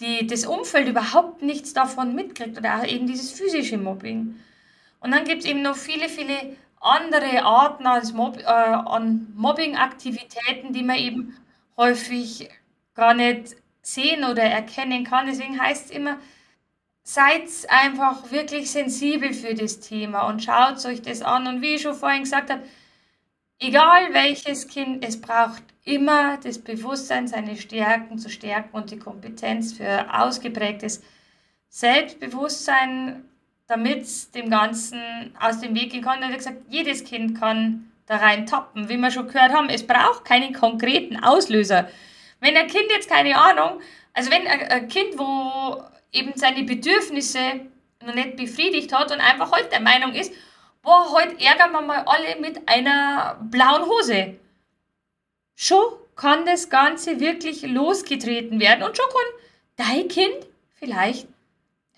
die, 0.00 0.26
das 0.26 0.46
Umfeld 0.46 0.88
überhaupt 0.88 1.42
nichts 1.42 1.74
davon 1.74 2.14
mitkriegt 2.14 2.56
oder 2.56 2.78
auch 2.78 2.86
eben 2.86 3.06
dieses 3.06 3.32
physische 3.32 3.76
Mobbing. 3.76 4.36
Und 5.00 5.10
dann 5.12 5.24
gibt 5.24 5.44
es 5.44 5.50
eben 5.50 5.62
noch 5.62 5.76
viele, 5.76 6.08
viele 6.08 6.56
andere 6.80 7.42
Arten 7.44 7.86
als 7.86 8.12
Mob 8.12 8.38
äh, 8.38 8.44
an 8.44 9.32
Mobbing-Aktivitäten, 9.36 10.72
die 10.72 10.82
man 10.82 10.96
eben 10.96 11.36
häufig 11.76 12.48
gar 12.94 13.14
nicht 13.14 13.56
sehen 13.94 14.24
oder 14.24 14.42
erkennen 14.42 15.04
kann. 15.04 15.26
Deswegen 15.26 15.60
heißt 15.60 15.86
es 15.86 15.90
immer, 15.90 16.18
seid 17.02 17.42
einfach 17.68 18.30
wirklich 18.30 18.70
sensibel 18.70 19.32
für 19.32 19.54
das 19.54 19.80
Thema 19.80 20.28
und 20.28 20.42
schaut 20.44 20.84
euch 20.84 21.02
das 21.02 21.22
an. 21.22 21.46
Und 21.46 21.62
wie 21.62 21.74
ich 21.74 21.82
schon 21.82 21.94
vorhin 21.94 22.22
gesagt 22.22 22.50
habe, 22.50 22.62
egal 23.58 24.12
welches 24.12 24.68
Kind, 24.68 25.04
es 25.04 25.20
braucht 25.20 25.62
immer 25.84 26.36
das 26.38 26.58
Bewusstsein, 26.58 27.26
seine 27.26 27.56
Stärken 27.56 28.18
zu 28.18 28.28
stärken 28.28 28.76
und 28.76 28.90
die 28.90 28.98
Kompetenz 28.98 29.72
für 29.72 30.06
ausgeprägtes 30.12 31.02
Selbstbewusstsein, 31.68 33.24
damit 33.66 34.02
es 34.02 34.30
dem 34.30 34.50
Ganzen 34.50 35.00
aus 35.40 35.60
dem 35.60 35.74
Weg 35.74 35.92
gehen 35.92 36.02
kann. 36.02 36.22
Er 36.22 36.28
hat 36.28 36.38
gesagt, 36.38 36.62
jedes 36.68 37.04
Kind 37.04 37.38
kann 37.38 37.90
da 38.06 38.16
rein 38.16 38.46
tappen, 38.46 38.88
wie 38.88 38.96
wir 38.96 39.10
schon 39.10 39.28
gehört 39.28 39.52
haben. 39.52 39.68
Es 39.68 39.86
braucht 39.86 40.24
keinen 40.24 40.52
konkreten 40.52 41.16
Auslöser. 41.22 41.88
Wenn 42.40 42.56
ein 42.56 42.66
Kind 42.66 42.90
jetzt 42.90 43.08
keine 43.08 43.38
Ahnung, 43.38 43.80
also 44.12 44.30
wenn 44.30 44.46
ein 44.46 44.88
Kind, 44.88 45.18
wo 45.18 45.82
eben 46.12 46.32
seine 46.34 46.64
Bedürfnisse 46.64 47.38
noch 48.04 48.14
nicht 48.14 48.36
befriedigt 48.36 48.92
hat 48.92 49.12
und 49.12 49.20
einfach 49.20 49.52
heute 49.52 49.64
halt 49.64 49.72
der 49.72 49.80
Meinung 49.80 50.14
ist, 50.14 50.32
boah, 50.82 51.10
heute 51.12 51.38
ärgern 51.40 51.72
wir 51.72 51.82
mal 51.82 52.04
alle 52.06 52.40
mit 52.40 52.68
einer 52.68 53.38
blauen 53.50 53.86
Hose. 53.86 54.36
Schon 55.54 55.84
kann 56.16 56.46
das 56.46 56.70
Ganze 56.70 57.20
wirklich 57.20 57.62
losgetreten 57.62 58.60
werden 58.60 58.82
und 58.82 58.96
schon 58.96 59.06
kann 59.08 59.86
dein 59.88 60.08
Kind 60.08 60.46
vielleicht 60.74 61.28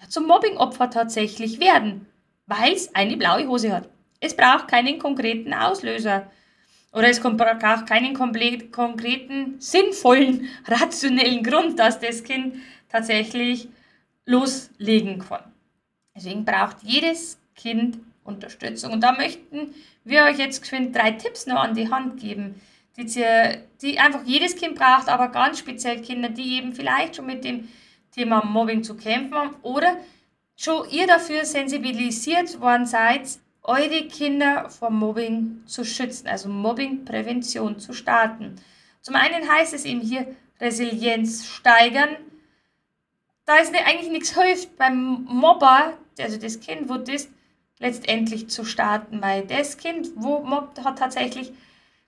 zum 0.08 0.26
Mobbingopfer 0.26 0.90
tatsächlich 0.90 1.60
werden, 1.60 2.06
weil 2.46 2.72
es 2.72 2.94
eine 2.94 3.16
blaue 3.16 3.46
Hose 3.46 3.72
hat. 3.72 3.88
Es 4.20 4.36
braucht 4.36 4.68
keinen 4.68 4.98
konkreten 4.98 5.54
Auslöser. 5.54 6.30
Oder 6.92 7.08
es 7.08 7.20
braucht 7.20 7.86
keinen 7.86 8.14
konkreten, 8.14 9.54
sinnvollen, 9.58 10.48
rationellen 10.66 11.42
Grund, 11.42 11.78
dass 11.78 11.98
das 11.98 12.22
Kind 12.22 12.56
tatsächlich 12.88 13.68
loslegen 14.26 15.18
kann. 15.18 15.44
Deswegen 16.14 16.44
braucht 16.44 16.76
jedes 16.82 17.38
Kind 17.54 17.98
Unterstützung. 18.24 18.92
Und 18.92 19.00
da 19.00 19.12
möchten 19.12 19.74
wir 20.04 20.24
euch 20.24 20.38
jetzt 20.38 20.70
drei 20.70 21.12
Tipps 21.12 21.46
noch 21.46 21.56
an 21.56 21.74
die 21.74 21.90
Hand 21.90 22.20
geben, 22.20 22.60
die, 22.96 23.04
die 23.80 23.98
einfach 23.98 24.22
jedes 24.24 24.56
Kind 24.56 24.76
braucht, 24.76 25.08
aber 25.08 25.28
ganz 25.28 25.58
speziell 25.58 26.00
Kinder, 26.02 26.28
die 26.28 26.56
eben 26.56 26.72
vielleicht 26.72 27.16
schon 27.16 27.26
mit 27.26 27.44
dem 27.44 27.68
Thema 28.12 28.44
Mobbing 28.44 28.82
zu 28.82 28.96
kämpfen 28.96 29.34
haben 29.34 29.56
oder 29.62 29.96
schon 30.56 30.88
ihr 30.90 31.06
dafür 31.06 31.44
sensibilisiert 31.44 32.60
worden 32.60 32.86
seid, 32.86 33.38
eure 33.62 34.08
Kinder 34.08 34.68
vor 34.70 34.90
Mobbing 34.90 35.62
zu 35.66 35.84
schützen, 35.84 36.26
also 36.26 36.48
Mobbingprävention 36.48 37.78
zu 37.78 37.92
starten. 37.92 38.56
Zum 39.00 39.14
einen 39.14 39.48
heißt 39.48 39.74
es 39.74 39.84
eben 39.84 40.00
hier 40.00 40.34
Resilienz 40.60 41.46
steigern, 41.46 42.16
da 43.44 43.58
es 43.58 43.72
eigentlich 43.72 44.10
nichts 44.10 44.38
hilft 44.40 44.76
beim 44.76 45.24
Mobber, 45.24 45.94
also 46.18 46.38
das 46.38 46.60
Kind, 46.60 46.88
wo 46.88 46.96
das 46.96 47.28
letztendlich 47.78 48.48
zu 48.48 48.64
starten, 48.64 49.20
weil 49.20 49.46
das 49.46 49.76
Kind, 49.76 50.10
wo 50.14 50.40
mobbt, 50.40 50.84
hat 50.84 50.98
tatsächlich 50.98 51.52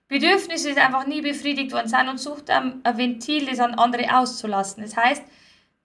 Bedürfnisse, 0.07 0.73
die 0.73 0.79
einfach 0.79 1.05
nie 1.05 1.21
befriedigt 1.21 1.73
worden 1.73 1.89
sind 1.89 2.07
und 2.07 2.19
sucht 2.19 2.49
ein 2.49 2.81
Ventil, 2.83 3.45
das 3.47 3.59
an 3.59 3.75
andere 3.75 4.17
auszulassen. 4.17 4.83
Das 4.83 4.95
heißt, 4.95 5.23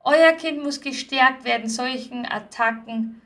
euer 0.01 0.33
Kind 0.33 0.63
muss 0.63 0.81
gestärkt 0.81 1.45
werden, 1.45 1.69
solchen 1.69 2.25
Attacken 2.25 3.21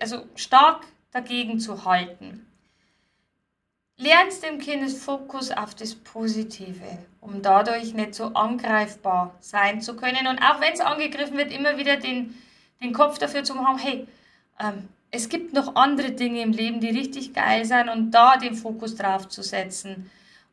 also 0.00 0.24
stark 0.36 0.86
dagegen 1.12 1.60
zu 1.60 1.84
halten. 1.84 2.46
Lernt 3.96 4.42
dem 4.42 4.58
Kind 4.58 4.90
Fokus 4.90 5.50
auf 5.50 5.74
das 5.74 5.94
Positive, 5.94 6.98
um 7.20 7.42
dadurch 7.42 7.92
nicht 7.92 8.14
so 8.14 8.26
angreifbar 8.32 9.34
sein 9.40 9.82
zu 9.82 9.94
können. 9.94 10.26
Und 10.26 10.38
auch 10.38 10.60
wenn 10.60 10.72
es 10.72 10.80
angegriffen 10.80 11.36
wird, 11.36 11.52
immer 11.52 11.76
wieder 11.76 11.98
den, 11.98 12.34
den 12.82 12.94
Kopf 12.94 13.18
dafür 13.18 13.44
zu 13.44 13.54
haben, 13.56 13.78
hey, 13.78 14.06
ähm, 14.58 14.88
es 15.10 15.28
gibt 15.28 15.52
noch 15.52 15.74
andere 15.74 16.12
Dinge 16.12 16.40
im 16.40 16.52
Leben, 16.52 16.80
die 16.80 16.90
richtig 16.90 17.34
geil 17.34 17.64
sind 17.64 17.88
und 17.88 18.12
da 18.12 18.36
den 18.36 18.54
Fokus 18.54 18.94
drauf 18.96 19.28
zu 19.28 19.42
setzen. 19.42 20.10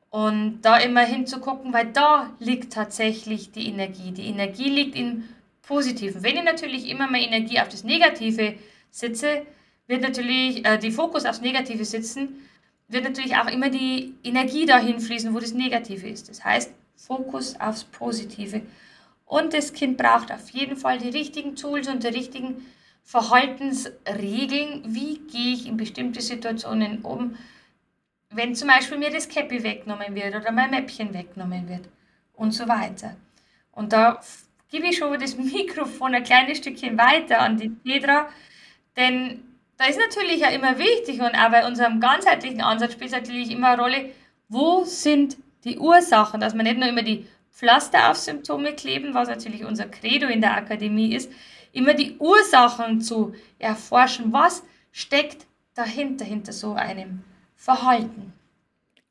Und 0.10 0.62
da 0.62 0.78
immer 0.78 1.02
hinzugucken, 1.02 1.74
weil 1.74 1.92
da 1.92 2.30
liegt 2.40 2.74
tatsächlich 2.74 3.52
die 3.52 3.68
Energie. 3.68 4.12
Die 4.12 4.28
Energie 4.28 4.70
liegt 4.70 4.96
im 4.96 5.24
Positiven. 5.62 6.24
Wenn 6.24 6.38
ich 6.38 6.44
natürlich 6.44 6.90
immer 6.90 7.10
mehr 7.10 7.22
Energie 7.22 7.60
auf 7.60 7.70
das 7.70 7.84
Negative 7.84 8.56
sitze, 8.90 9.46
wird 9.88 10.02
natürlich 10.02 10.66
äh, 10.66 10.78
die 10.78 10.92
Fokus 10.92 11.26
aufs 11.26 11.42
Negative 11.42 11.86
sitzen, 11.86 12.48
wird 12.88 13.04
natürlich 13.04 13.36
auch 13.36 13.48
immer 13.48 13.70
die 13.70 14.14
Energie 14.24 14.66
dahin 14.66 15.00
fließen, 15.00 15.34
wo 15.34 15.40
das 15.40 15.54
Negative 15.54 16.08
ist. 16.08 16.30
Das 16.30 16.44
heißt, 16.44 16.72
Fokus 16.96 17.60
aufs 17.60 17.84
Positive. 17.84 18.62
Und 19.26 19.54
das 19.54 19.74
Kind 19.74 19.98
braucht 19.98 20.32
auf 20.32 20.50
jeden 20.52 20.78
Fall 20.78 21.00
die 21.00 21.10
richtigen 21.10 21.56
Tools 21.56 21.88
und 21.88 22.04
die 22.04 22.08
richtigen 22.08 22.66
Verhaltensregeln. 23.04 24.84
Wie 24.88 25.20
gehe 25.20 25.54
ich 25.54 25.68
in 25.68 25.78
bestimmte 25.78 26.22
Situationen 26.22 27.02
um, 27.02 27.36
wenn 28.30 28.56
zum 28.56 28.70
Beispiel 28.70 28.98
mir 28.98 29.12
das 29.12 29.28
Käppi 29.28 29.64
weggenommen 29.64 30.16
wird 30.16 30.36
oder 30.36 30.52
mein 30.52 30.72
Mäppchen 30.72 31.14
weggenommen 31.14 31.68
wird 31.68 31.90
und 32.34 32.52
so 32.52 32.68
weiter. 32.68 33.16
Und 33.72 33.94
da 33.94 34.22
gebe 34.70 34.88
ich 34.88 34.98
schon 34.98 35.20
das 35.20 35.38
Mikrofon 35.38 36.16
ein 36.16 36.24
kleines 36.24 36.60
Stückchen 36.60 36.98
weiter 36.98 37.42
an 37.42 37.58
die 37.58 37.70
Petra, 37.70 38.30
denn 38.96 39.44
da 39.78 39.86
ist 39.86 40.00
natürlich 40.00 40.42
ja 40.42 40.50
immer 40.50 40.78
wichtig 40.78 41.20
und 41.22 41.36
auch 41.36 41.52
bei 41.52 41.66
unserem 41.66 42.00
ganzheitlichen 42.00 42.62
Ansatz 42.62 42.94
spielt 42.94 43.12
es 43.12 43.18
natürlich 43.18 43.52
immer 43.52 43.70
eine 43.70 43.82
Rolle, 43.82 44.10
wo 44.50 44.84
sind 44.84 45.38
die 45.64 45.78
Ursachen, 45.78 46.40
dass 46.40 46.54
man 46.54 46.66
nicht 46.66 46.78
nur 46.78 46.90
immer 46.90 47.04
die 47.04 47.28
Pflaster 47.52 48.12
auf 48.12 48.18
Symptome 48.18 48.74
kleben, 48.74 49.14
was 49.14 49.30
natürlich 49.30 49.66
unser 49.66 49.86
Credo 49.86 50.28
in 50.28 50.42
der 50.42 50.56
Akademie 50.56 51.14
ist, 51.14 51.32
immer 51.74 51.94
die 51.94 52.18
Ursachen 52.18 53.02
zu 53.02 53.34
erforschen, 53.60 54.32
was 54.32 54.64
steckt 54.92 55.46
dahinter, 55.76 56.26
hinter 56.26 56.54
so 56.54 56.74
einem 56.74 57.24
Verhalten. 57.56 58.34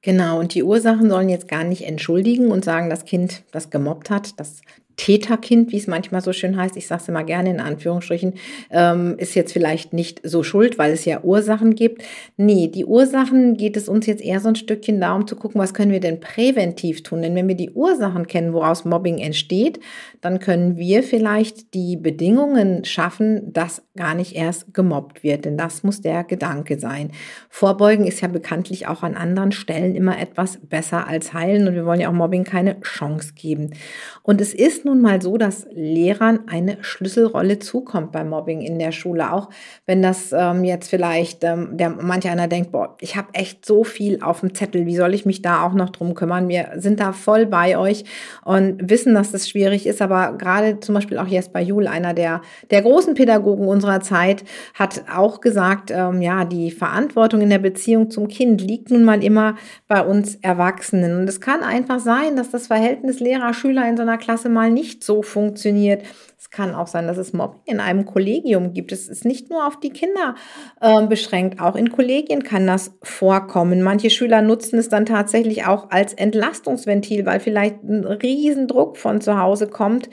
Genau, 0.03 0.39
und 0.39 0.55
die 0.55 0.63
Ursachen 0.63 1.11
sollen 1.11 1.29
jetzt 1.29 1.49
gar 1.49 1.65
nicht 1.65 1.83
entschuldigen 1.83 2.53
und 2.53 2.65
sagen, 2.65 2.91
das 2.91 3.05
Kind, 3.05 3.43
das 3.51 3.71
gemobbt 3.71 4.11
hat, 4.11 4.39
das 4.39 4.63
Täterkind, 4.97 5.73
wie 5.73 5.77
es 5.77 5.87
manchmal 5.87 6.23
so 6.23 6.33
schön 6.33 6.57
heißt, 6.57 6.77
ich 6.77 6.87
sage 6.87 7.03
es 7.03 7.09
immer 7.09 7.23
gerne 7.23 7.51
in 7.51 7.61
Anführungsstrichen, 7.61 8.35
ähm, 8.71 9.17
ist 9.19 9.35
jetzt 9.35 9.53
vielleicht 9.53 9.93
nicht 9.93 10.21
so 10.25 10.43
schuld, 10.43 10.79
weil 10.79 10.93
es 10.93 11.05
ja 11.05 11.23
Ursachen 11.23 11.75
gibt. 11.75 12.03
Nee, 12.39 12.69
die 12.69 12.87
Ursachen 12.87 13.59
geht 13.59 13.77
es 13.77 13.91
uns 13.91 14.07
jetzt 14.07 14.23
eher 14.23 14.41
so 14.41 14.49
ein 14.49 14.57
Stückchen 14.57 14.99
darum 15.01 15.27
zu 15.27 15.37
gucken, 15.37 15.61
was 15.61 15.75
können 15.75 15.93
wir 15.93 16.01
denn 16.01 16.21
präventiv 16.21 17.03
tun. 17.03 17.21
Denn 17.21 17.35
wenn 17.35 17.47
wir 17.47 17.55
die 17.55 17.73
Ursachen 17.73 18.27
kennen, 18.27 18.55
woraus 18.55 18.87
Mobbing 18.87 19.19
entsteht, 19.19 19.81
dann 20.23 20.39
können 20.39 20.79
wir 20.79 21.03
vielleicht 21.03 21.75
die 21.75 21.97
Bedingungen 21.97 22.85
schaffen, 22.87 23.53
dass 23.53 23.83
gar 23.97 24.15
nicht 24.15 24.35
erst 24.35 24.73
gemobbt 24.73 25.23
wird. 25.23 25.45
Denn 25.45 25.59
das 25.59 25.83
muss 25.83 26.01
der 26.01 26.25
Gedanke 26.25 26.79
sein. 26.79 27.11
Vorbeugen 27.51 28.07
ist 28.07 28.23
ja 28.23 28.29
bekanntlich 28.29 28.87
auch 28.87 29.03
an 29.03 29.15
anderen 29.15 29.53
Stellen 29.53 29.95
immer 29.95 30.19
etwas 30.19 30.59
besser 30.63 31.07
als 31.07 31.35
heilen. 31.35 31.69
Und 31.69 31.75
wir 31.75 31.85
wollen 31.85 32.01
ja 32.01 32.09
auch 32.09 32.15
Mobbing 32.15 32.45
keine 32.45 32.81
Chance 32.81 33.35
geben. 33.35 33.75
Und 34.23 34.41
es 34.41 34.55
ist 34.55 34.86
nun 34.87 35.03
mal 35.03 35.21
so, 35.21 35.37
dass 35.37 35.67
Lehrern 35.73 36.41
eine 36.47 36.79
Schlüsselrolle 36.81 37.59
zukommt 37.59 38.13
beim 38.13 38.31
Mobbing 38.31 38.63
in 38.63 38.79
der 38.79 38.93
Schule. 38.93 39.33
Auch 39.33 39.51
wenn 39.85 40.01
das 40.01 40.33
ähm, 40.33 40.65
jetzt 40.65 40.89
vielleicht 40.89 41.45
ähm, 41.45 41.77
der 41.77 41.91
manche 41.91 42.31
einer 42.31 42.49
denkt, 42.49 42.73
boah, 42.73 42.97
ich 43.01 43.17
habe 43.17 43.29
echt 43.35 43.67
so 43.67 43.85
viel 43.85 44.23
auf 44.23 44.41
dem 44.41 44.55
Zettel, 44.55 44.87
wie 44.87 44.97
soll 44.97 45.13
ich 45.15 45.27
mich 45.27 45.43
da 45.43 45.63
auch 45.63 45.75
noch 45.75 45.91
drum 45.91 46.15
kümmern? 46.15 46.49
Wir 46.49 46.73
sind 46.77 47.01
da 47.01 47.13
voll 47.13 47.47
bei 47.47 47.77
euch 47.77 48.05
und 48.45 48.91
wissen, 48.91 49.15
dass 49.15 49.33
das 49.33 49.49
schwierig 49.49 49.87
ist. 49.87 50.01
Aber 50.01 50.35
gerade 50.39 50.81
zum 50.81 50.95
Beispiel 50.95 51.19
auch 51.19 51.27
Jesper 51.27 51.61
Juhl, 51.61 51.87
einer 51.87 52.15
der, 52.15 52.41
der 52.71 52.83
großen 52.83 53.15
Pädagogen 53.15 53.69
unserer 53.69 54.01
Zeit, 54.01 54.45
hat 54.75 55.05
auch 55.15 55.41
gesagt, 55.41 55.91
ähm, 55.91 56.23
ja, 56.23 56.45
die 56.45 56.71
Verantwortung 56.71 57.41
in 57.41 57.51
der 57.51 57.59
Beziehung 57.59 58.11
zum 58.11 58.29
Kind 58.29 58.61
liegt 58.61 58.91
nun 58.91 59.05
mal 59.05 59.23
immer 59.23 59.57
bei 59.89 60.03
uns 60.03 60.37
Erwachsenen. 60.37 61.19
Und 61.19 61.29
es 61.29 61.41
kann 61.41 61.63
einfach 61.63 61.99
sein, 61.99 62.37
dass 62.37 62.51
das 62.51 62.69
Verhältnis 62.69 63.21
Lehrer-Schüler 63.21 63.89
in 63.89 63.97
so 63.97 64.03
einer 64.03 64.19
Klasse 64.19 64.49
mal 64.49 64.71
nicht 64.77 65.03
so 65.03 65.23
funktioniert. 65.23 66.03
Es 66.39 66.51
kann 66.51 66.75
auch 66.75 66.87
sein, 66.87 67.07
dass 67.07 67.17
es 67.17 67.33
Mobbing 67.33 67.61
in 67.65 67.81
einem 67.81 68.05
Kollegium 68.05 68.75
gibt. 68.75 68.93
Es 68.93 69.09
ist 69.09 69.25
nicht 69.25 69.49
nur 69.49 69.67
auf 69.67 69.81
die 69.81 69.91
Kinder 69.91 70.35
äh, 70.83 71.07
beschränkt, 71.07 71.61
auch 71.61 71.77
in 71.77 71.91
Kollegien 71.91 72.45
kann 72.45 72.67
das 72.67 72.93
vorkommen. 73.03 73.83
Manche 73.83 74.11
Schüler 74.11 74.43
nutzen 74.43 74.79
es 74.79 74.91
dann 74.91 75.07
tatsächlich 75.07 75.67
auch 75.67 75.91
als 75.91 76.13
Entlastungsventil, 76.13 77.25
weil 77.25 77.41
vielleicht 77.41 77.83
ein 77.83 78.05
Riesendruck 78.05 78.99
von 78.99 79.23
zu 79.23 79.41
Hause 79.41 79.67
kommt. 79.67 80.11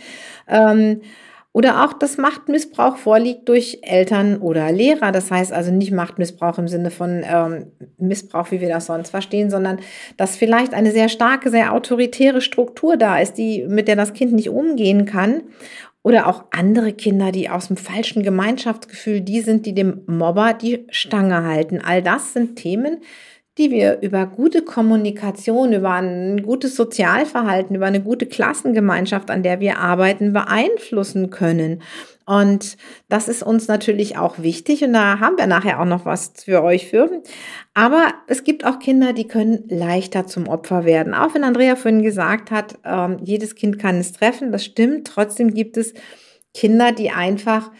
Ähm, 0.48 1.02
oder 1.54 1.86
auch, 1.86 1.94
dass 1.94 2.18
Machtmissbrauch 2.18 2.98
vorliegt 2.98 3.48
durch 3.48 3.80
Eltern 3.84 4.38
oder 4.38 4.72
Lehrer. 4.72 5.12
Das 5.12 5.30
heißt 5.30 5.54
also 5.54 5.72
nicht 5.72 5.92
Machtmissbrauch 5.92 6.58
im 6.58 6.68
Sinne 6.68 6.90
von 6.90 7.24
ähm, 7.24 7.68
Missbrauch, 8.00 8.50
wie 8.50 8.60
wir 8.60 8.70
das 8.70 8.88
sonst 8.88 9.12
verstehen, 9.12 9.52
sondern 9.52 9.80
dass 10.18 10.36
vielleicht 10.36 10.74
eine 10.74 10.92
sehr 10.92 11.10
starke, 11.10 11.52
sehr 11.52 11.74
autoritäre 11.74 12.42
Struktur 12.42 12.98
da 12.98 13.20
ist, 13.20 13.36
die, 13.36 13.66
mit 13.68 13.88
der 13.88 13.96
das 13.96 14.14
Kind 14.14 14.34
nicht 14.34 14.50
umgehen 14.50 15.06
kann 15.06 15.44
oder 16.02 16.28
auch 16.28 16.46
andere 16.50 16.92
Kinder, 16.92 17.32
die 17.32 17.50
aus 17.50 17.68
dem 17.68 17.78
falschen 17.78 18.24
Gemeinschaftsgefühl 18.24 19.22
die 19.22 19.42
sind, 19.42 19.68
die 19.68 19.76
dem 19.76 20.02
Mobber 20.08 20.54
die 20.54 20.86
Stange 20.90 21.44
halten. 21.44 21.80
All 21.84 22.02
das 22.02 22.34
sind 22.34 22.56
Themen, 22.56 22.98
die 23.58 23.70
wir 23.70 24.00
über 24.02 24.26
gute 24.26 24.64
Kommunikation, 24.64 25.74
über 25.74 25.92
ein 25.92 26.42
gutes 26.42 26.76
Sozialverhalten, 26.76 27.76
über 27.76 27.86
eine 27.86 28.02
gute 28.02 28.26
Klassengemeinschaft, 28.26 29.30
an 29.30 29.44
der 29.44 29.60
wir 29.60 29.78
arbeiten, 29.78 30.34
beeinflussen 30.34 31.30
können. 31.30 31.84
Und 32.26 32.78
das 33.10 33.28
ist 33.28 33.44
uns 33.44 33.68
natürlich 33.68 34.18
auch 34.18 34.40
wichtig 34.40 34.84
und 34.84 34.94
da 34.94 35.20
haben 35.20 35.38
wir 35.38 35.46
nachher 35.46 35.80
auch 35.80 35.86
noch 35.86 36.06
was 36.06 36.32
für 36.44 36.64
euch 36.64 36.88
für. 36.88 37.22
Aber 37.74 38.14
es 38.28 38.44
gibt 38.44 38.66
auch 38.66 38.80
Kinder, 38.80 39.14
die 39.14 39.28
können 39.28 39.66
leichter 39.68 40.26
zum 40.26 40.48
Opfer 40.48 40.86
werden. 40.86 41.14
Auch 41.14 41.36
wenn 41.36 41.44
Andrea 41.44 41.76
vorhin 41.76 42.02
gesagt 42.02 42.50
hat, 42.50 42.80
äh, 42.84 43.18
jedes 43.22 43.56
Kind 43.56 43.78
kann 43.78 43.98
es 44.00 44.14
treffen, 44.14 44.52
das 44.52 44.64
stimmt. 44.64 45.08
Trotzdem 45.08 45.54
gibt 45.54 45.78
es 45.78 45.94
Kinder, 46.54 46.92
die 46.92 47.12
einfach 47.12 47.72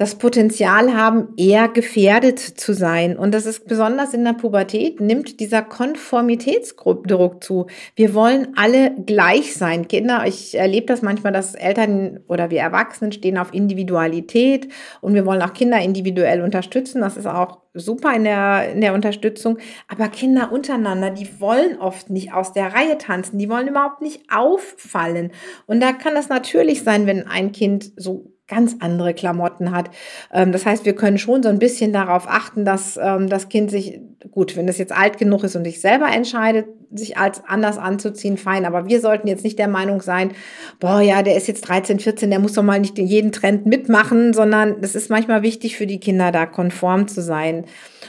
das 0.00 0.14
Potenzial 0.14 0.94
haben, 0.94 1.34
eher 1.36 1.68
gefährdet 1.68 2.38
zu 2.38 2.72
sein. 2.72 3.18
Und 3.18 3.34
das 3.34 3.44
ist 3.44 3.66
besonders 3.66 4.14
in 4.14 4.24
der 4.24 4.32
Pubertät, 4.32 4.98
nimmt 4.98 5.40
dieser 5.40 5.60
Konformitätsdruck 5.60 7.44
zu. 7.44 7.66
Wir 7.96 8.14
wollen 8.14 8.54
alle 8.56 8.92
gleich 9.04 9.52
sein. 9.52 9.88
Kinder, 9.88 10.24
ich 10.26 10.56
erlebe 10.56 10.86
das 10.86 11.02
manchmal, 11.02 11.34
dass 11.34 11.54
Eltern 11.54 12.20
oder 12.28 12.48
wir 12.48 12.60
Erwachsenen 12.60 13.12
stehen 13.12 13.36
auf 13.36 13.52
Individualität 13.52 14.68
und 15.02 15.12
wir 15.12 15.26
wollen 15.26 15.42
auch 15.42 15.52
Kinder 15.52 15.78
individuell 15.82 16.40
unterstützen. 16.40 17.02
Das 17.02 17.18
ist 17.18 17.26
auch 17.26 17.58
super 17.74 18.14
in 18.14 18.24
der, 18.24 18.72
in 18.72 18.80
der 18.80 18.94
Unterstützung. 18.94 19.58
Aber 19.86 20.08
Kinder 20.08 20.50
untereinander, 20.50 21.10
die 21.10 21.28
wollen 21.42 21.78
oft 21.78 22.08
nicht 22.08 22.32
aus 22.32 22.54
der 22.54 22.72
Reihe 22.72 22.96
tanzen. 22.96 23.38
Die 23.38 23.50
wollen 23.50 23.68
überhaupt 23.68 24.00
nicht 24.00 24.22
auffallen. 24.34 25.32
Und 25.66 25.80
da 25.80 25.92
kann 25.92 26.14
das 26.14 26.30
natürlich 26.30 26.84
sein, 26.84 27.06
wenn 27.06 27.26
ein 27.26 27.52
Kind 27.52 27.92
so 27.96 28.32
ganz 28.50 28.76
andere 28.80 29.14
Klamotten 29.14 29.70
hat. 29.70 29.90
Ähm, 30.32 30.52
das 30.52 30.66
heißt, 30.66 30.84
wir 30.84 30.94
können 30.94 31.16
schon 31.16 31.42
so 31.42 31.48
ein 31.48 31.58
bisschen 31.58 31.92
darauf 31.92 32.28
achten, 32.28 32.66
dass 32.66 32.98
ähm, 33.02 33.28
das 33.28 33.48
Kind 33.48 33.70
sich, 33.70 34.00
gut, 34.30 34.56
wenn 34.56 34.68
es 34.68 34.76
jetzt 34.76 34.92
alt 34.92 35.16
genug 35.16 35.44
ist 35.44 35.56
und 35.56 35.64
sich 35.64 35.80
selber 35.80 36.08
entscheidet, 36.12 36.66
sich 36.92 37.16
als 37.16 37.42
anders 37.46 37.78
anzuziehen, 37.78 38.36
fein. 38.36 38.64
Aber 38.64 38.86
wir 38.86 39.00
sollten 39.00 39.28
jetzt 39.28 39.44
nicht 39.44 39.58
der 39.58 39.68
Meinung 39.68 40.02
sein, 40.02 40.32
boah, 40.78 41.00
ja, 41.00 41.22
der 41.22 41.36
ist 41.36 41.48
jetzt 41.48 41.62
13, 41.62 42.00
14, 42.00 42.30
der 42.30 42.38
muss 42.38 42.54
doch 42.54 42.62
mal 42.62 42.80
nicht 42.80 42.98
jeden 42.98 43.32
Trend 43.32 43.66
mitmachen, 43.66 44.32
sondern 44.32 44.76
es 44.80 44.94
ist 44.94 45.10
manchmal 45.10 45.42
wichtig 45.42 45.76
für 45.76 45.86
die 45.86 46.00
Kinder, 46.00 46.32
da 46.32 46.46
konform 46.46 47.08
zu 47.08 47.22
sein. 47.22 47.64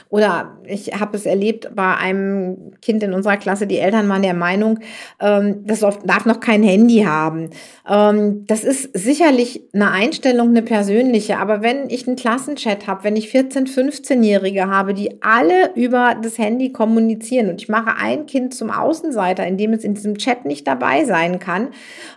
Oder 0.08 0.58
ich 0.66 1.00
habe 1.00 1.16
es 1.16 1.24
erlebt 1.24 1.70
bei 1.74 1.96
einem 1.96 2.72
Kind 2.82 3.02
in 3.02 3.14
unserer 3.14 3.36
Klasse, 3.36 3.66
die 3.66 3.78
Eltern 3.78 4.08
waren 4.08 4.22
der 4.22 4.34
Meinung, 4.34 4.80
ähm, 5.20 5.64
das 5.64 5.80
darf 5.80 6.26
noch 6.26 6.40
kein 6.40 6.62
Handy 6.62 7.04
haben. 7.04 7.50
Ähm, 7.88 8.44
das 8.46 8.64
ist 8.64 8.90
sicherlich 8.92 9.62
eine 9.72 9.90
Einstellung, 9.90 10.48
eine 10.48 10.62
persönliche. 10.62 11.38
Aber 11.38 11.62
wenn 11.62 11.88
ich 11.88 12.06
einen 12.06 12.16
Klassenchat 12.16 12.86
habe, 12.86 13.04
wenn 13.04 13.16
ich 13.16 13.30
14, 13.30 13.66
15-Jährige 13.66 14.66
habe, 14.66 14.92
die 14.94 15.22
alle 15.22 15.72
über 15.74 16.14
das 16.20 16.36
Handy 16.38 16.72
kommunizieren 16.72 17.48
und 17.48 17.62
ich 17.62 17.68
mache 17.68 17.96
ein 17.96 18.26
Kind 18.26 18.54
zum 18.54 18.70
Außenseiter, 18.72 19.46
indem 19.46 19.72
es 19.72 19.84
in 19.84 19.94
diesem 19.94 20.18
Chat 20.18 20.44
nicht 20.44 20.66
dabei 20.66 21.04
sein 21.04 21.38
kann, 21.38 21.68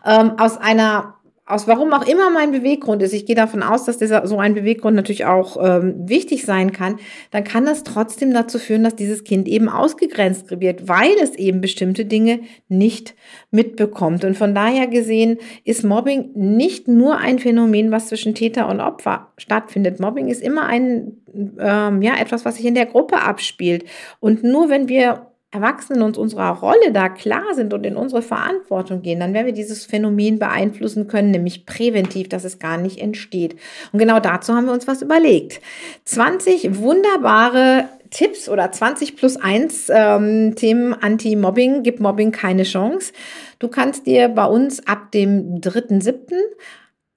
ähm, 0.06 0.34
aus 0.38 0.58
einer 0.58 1.16
aus 1.48 1.68
warum 1.68 1.94
auch 1.94 2.08
immer 2.08 2.32
mein 2.32 2.52
Beweggrund 2.52 3.04
ist, 3.04 3.14
ich 3.14 3.28
gehe 3.28 3.36
davon 3.36 3.62
aus, 3.62 3.86
dass 3.86 4.00
dieser 4.00 4.26
so 4.26 4.40
ein 4.40 4.56
Beweggrund 4.56 4.96
natürlich 4.96 5.26
auch 5.26 5.58
ähm, 5.64 5.94
wichtig 6.10 6.44
sein 6.44 6.72
kann, 6.72 6.98
dann 7.30 7.44
kann 7.44 7.66
das 7.66 7.84
trotzdem 7.84 8.34
dazu 8.34 8.58
führen, 8.58 8.84
dass 8.84 8.96
dieses 8.96 9.24
Kind 9.24 9.48
eben 9.48 9.70
ausgegrenzt 9.70 10.60
wird, 10.60 10.88
weil 10.88 11.12
es 11.22 11.36
eben 11.36 11.62
bestimmte 11.62 12.06
Dinge 12.06 12.40
nicht 12.68 13.14
mitbekommt. 13.52 14.26
Und 14.26 14.36
von 14.36 14.56
daher 14.56 14.88
gesehen 14.88 15.38
ist 15.64 15.84
Mobbing 15.84 16.32
nicht 16.34 16.88
nur 16.88 17.20
ein 17.20 17.38
Phänomen, 17.38 17.92
was 17.92 18.08
zwischen 18.08 18.34
Täter 18.34 18.68
und 18.68 18.82
Opfer 18.82 19.32
stattfindet. 19.38 20.00
Mobbing 20.00 20.30
ist 20.30 20.42
immer 20.42 20.66
ein 20.66 21.18
ähm, 21.60 22.02
ja 22.02 22.14
etwas, 22.20 22.44
was 22.44 22.56
sich 22.56 22.66
in 22.66 22.76
der 22.76 22.88
Gruppe 22.88 23.22
abspielt. 23.22 23.86
Und 24.20 24.44
nur 24.44 24.70
wenn 24.70 24.90
wir 24.90 25.28
Erwachsenen 25.52 26.02
uns 26.02 26.18
unserer 26.18 26.50
Rolle 26.50 26.92
da 26.92 27.08
klar 27.08 27.54
sind 27.54 27.74
und 27.74 27.86
in 27.86 27.96
unsere 27.96 28.22
Verantwortung 28.22 29.02
gehen, 29.02 29.22
dann 29.22 29.34
werden 29.34 29.46
wir 29.46 29.54
dieses 29.54 29.86
Phänomen 29.86 30.38
beeinflussen 30.38 31.08
können, 31.08 31.32
nämlich 31.32 31.66
präventiv, 31.66 32.28
dass 32.28 32.44
es 32.44 32.60
gar 32.60 32.78
nicht 32.78 33.00
entsteht. 33.00 33.56
Und 33.94 34.00
genau 34.00 34.20
dazu 34.20 34.54
haben 34.54 34.66
wir 34.66 34.74
uns 34.74 34.88
was 34.88 35.02
überlegt. 35.02 35.62
20 36.04 36.78
wunderbare 36.78 37.88
Tipps 38.10 38.50
oder 38.50 38.72
20 38.72 39.16
plus 39.16 39.38
1 39.38 39.90
ähm, 39.90 40.56
Themen 40.56 40.94
Anti-Mobbing, 40.94 41.84
gibt 41.84 42.00
Mobbing 42.00 42.32
keine 42.32 42.64
Chance. 42.64 43.14
Du 43.60 43.68
kannst 43.68 44.08
dir 44.08 44.30
bei 44.30 44.46
uns 44.46 44.86
ab 44.88 45.12
dem 45.12 45.62
3.7. 45.62 46.34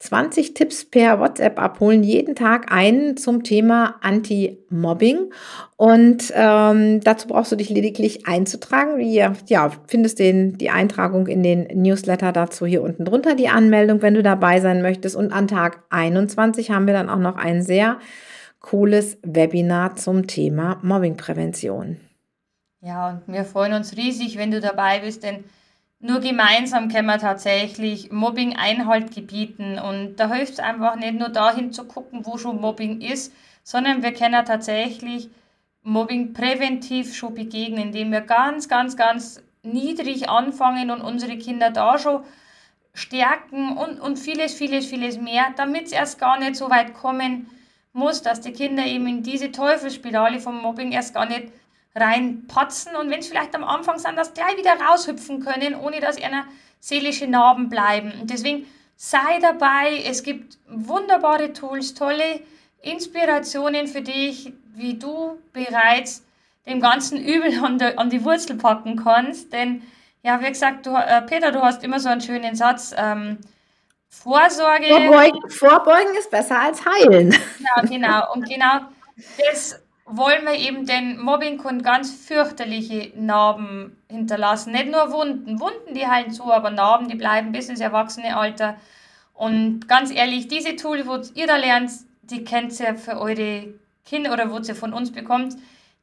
20 0.00 0.54
Tipps 0.54 0.84
per 0.84 1.18
WhatsApp 1.18 1.58
abholen, 1.58 2.04
jeden 2.04 2.36
Tag 2.36 2.70
einen 2.70 3.16
zum 3.16 3.42
Thema 3.42 3.96
Anti-Mobbing. 4.00 5.32
Und 5.76 6.32
ähm, 6.34 7.00
dazu 7.00 7.26
brauchst 7.26 7.50
du 7.50 7.56
dich 7.56 7.68
lediglich 7.68 8.26
einzutragen. 8.26 9.00
Ja, 9.00 9.32
ja, 9.46 9.72
findest 9.88 10.20
den, 10.20 10.56
die 10.56 10.70
Eintragung 10.70 11.26
in 11.26 11.42
den 11.42 11.66
Newsletter 11.74 12.30
dazu 12.30 12.64
hier 12.64 12.82
unten 12.82 13.04
drunter, 13.04 13.34
die 13.34 13.48
Anmeldung, 13.48 14.00
wenn 14.00 14.14
du 14.14 14.22
dabei 14.22 14.60
sein 14.60 14.82
möchtest. 14.82 15.16
Und 15.16 15.32
an 15.32 15.48
Tag 15.48 15.82
21 15.90 16.70
haben 16.70 16.86
wir 16.86 16.94
dann 16.94 17.10
auch 17.10 17.18
noch 17.18 17.36
ein 17.36 17.62
sehr 17.62 17.98
cooles 18.60 19.18
Webinar 19.22 19.96
zum 19.96 20.28
Thema 20.28 20.78
Mobbingprävention. 20.82 21.96
Ja, 22.80 23.10
und 23.10 23.22
wir 23.26 23.44
freuen 23.44 23.72
uns 23.72 23.96
riesig, 23.96 24.38
wenn 24.38 24.52
du 24.52 24.60
dabei 24.60 25.00
bist, 25.00 25.24
denn 25.24 25.42
nur 26.00 26.20
gemeinsam 26.20 26.88
können 26.88 27.06
wir 27.06 27.18
tatsächlich 27.18 28.12
Mobbing 28.12 28.56
Einhalt 28.56 29.14
gebieten. 29.14 29.78
Und 29.78 30.16
da 30.16 30.32
hilft 30.32 30.54
es 30.54 30.58
einfach 30.60 30.96
nicht 30.96 31.14
nur 31.14 31.28
dahin 31.28 31.72
zu 31.72 31.84
gucken, 31.84 32.24
wo 32.24 32.38
schon 32.38 32.60
Mobbing 32.60 33.00
ist, 33.00 33.34
sondern 33.64 34.02
wir 34.02 34.12
können 34.12 34.44
tatsächlich 34.44 35.28
Mobbing 35.82 36.32
präventiv 36.34 37.14
schon 37.14 37.34
begegnen, 37.34 37.84
indem 37.88 38.12
wir 38.12 38.20
ganz, 38.20 38.68
ganz, 38.68 38.96
ganz 38.96 39.42
niedrig 39.62 40.28
anfangen 40.28 40.90
und 40.90 41.00
unsere 41.00 41.36
Kinder 41.36 41.70
da 41.70 41.98
schon 41.98 42.22
stärken 42.94 43.76
und, 43.76 44.00
und 44.00 44.18
vieles, 44.18 44.54
vieles, 44.54 44.86
vieles 44.86 45.18
mehr, 45.18 45.46
damit 45.56 45.86
es 45.86 45.92
erst 45.92 46.18
gar 46.18 46.38
nicht 46.38 46.56
so 46.56 46.70
weit 46.70 46.94
kommen 46.94 47.48
muss, 47.92 48.22
dass 48.22 48.40
die 48.40 48.52
Kinder 48.52 48.84
eben 48.84 49.06
in 49.06 49.22
diese 49.22 49.50
Teufelsspirale 49.50 50.40
vom 50.40 50.60
Mobbing 50.60 50.92
erst 50.92 51.14
gar 51.14 51.26
nicht 51.26 51.48
reinpatzen 51.94 52.96
und 52.96 53.10
wenn 53.10 53.20
es 53.20 53.28
vielleicht 53.28 53.54
am 53.54 53.64
Anfang 53.64 53.98
sind, 53.98 54.16
dass 54.16 54.34
gleich 54.34 54.56
wieder 54.56 54.78
raushüpfen 54.80 55.40
können, 55.40 55.74
ohne 55.74 56.00
dass 56.00 56.18
ihnen 56.18 56.44
seelische 56.80 57.26
Narben 57.26 57.68
bleiben. 57.68 58.12
Und 58.20 58.30
deswegen 58.30 58.66
sei 58.96 59.38
dabei. 59.40 60.02
Es 60.04 60.22
gibt 60.22 60.58
wunderbare 60.68 61.52
Tools, 61.52 61.94
tolle 61.94 62.40
Inspirationen 62.82 63.86
für 63.86 64.02
dich, 64.02 64.52
wie 64.74 64.98
du 64.98 65.38
bereits 65.52 66.24
dem 66.66 66.80
ganzen 66.80 67.18
Übel 67.18 67.64
an, 67.64 67.78
der, 67.78 67.98
an 67.98 68.10
die 68.10 68.24
Wurzel 68.24 68.56
packen 68.56 68.96
kannst. 68.96 69.52
Denn, 69.52 69.82
ja, 70.22 70.40
wie 70.40 70.48
gesagt, 70.48 70.86
du, 70.86 70.94
äh, 70.94 71.22
Peter, 71.22 71.50
du 71.50 71.62
hast 71.62 71.82
immer 71.82 71.98
so 71.98 72.08
einen 72.08 72.20
schönen 72.20 72.54
Satz. 72.54 72.94
Ähm, 72.96 73.38
Vorsorge. 74.10 74.86
Vorbeugen, 74.86 75.50
vorbeugen 75.50 76.16
ist 76.18 76.30
besser 76.30 76.58
als 76.58 76.82
heilen. 76.84 77.32
Ja, 77.32 77.82
genau. 77.82 78.32
Und 78.32 78.48
genau 78.48 78.80
das 79.38 79.78
wollen 80.10 80.44
wir 80.44 80.54
eben 80.54 80.86
den 80.86 81.20
Mobbing 81.20 81.58
kann 81.58 81.82
ganz 81.82 82.10
fürchterliche 82.10 83.12
Narben 83.16 83.96
hinterlassen. 84.10 84.72
Nicht 84.72 84.90
nur 84.90 85.12
Wunden. 85.12 85.60
Wunden, 85.60 85.94
die 85.94 86.06
heilen 86.06 86.30
zu, 86.30 86.52
aber 86.52 86.70
Narben, 86.70 87.08
die 87.08 87.16
bleiben 87.16 87.52
bis 87.52 87.68
ins 87.68 87.80
Erwachsenealter. 87.80 88.76
Und 89.34 89.88
ganz 89.88 90.10
ehrlich, 90.10 90.48
diese 90.48 90.76
Tools, 90.76 91.06
wo 91.06 91.20
ihr 91.34 91.46
da 91.46 91.56
lernt, 91.56 91.90
die 92.22 92.44
kennt 92.44 92.78
ihr 92.80 92.96
für 92.96 93.20
eure 93.20 93.74
Kinder 94.04 94.32
oder 94.32 94.50
wo 94.50 94.58
ihr 94.58 94.74
von 94.74 94.92
uns 94.92 95.12
bekommt, 95.12 95.56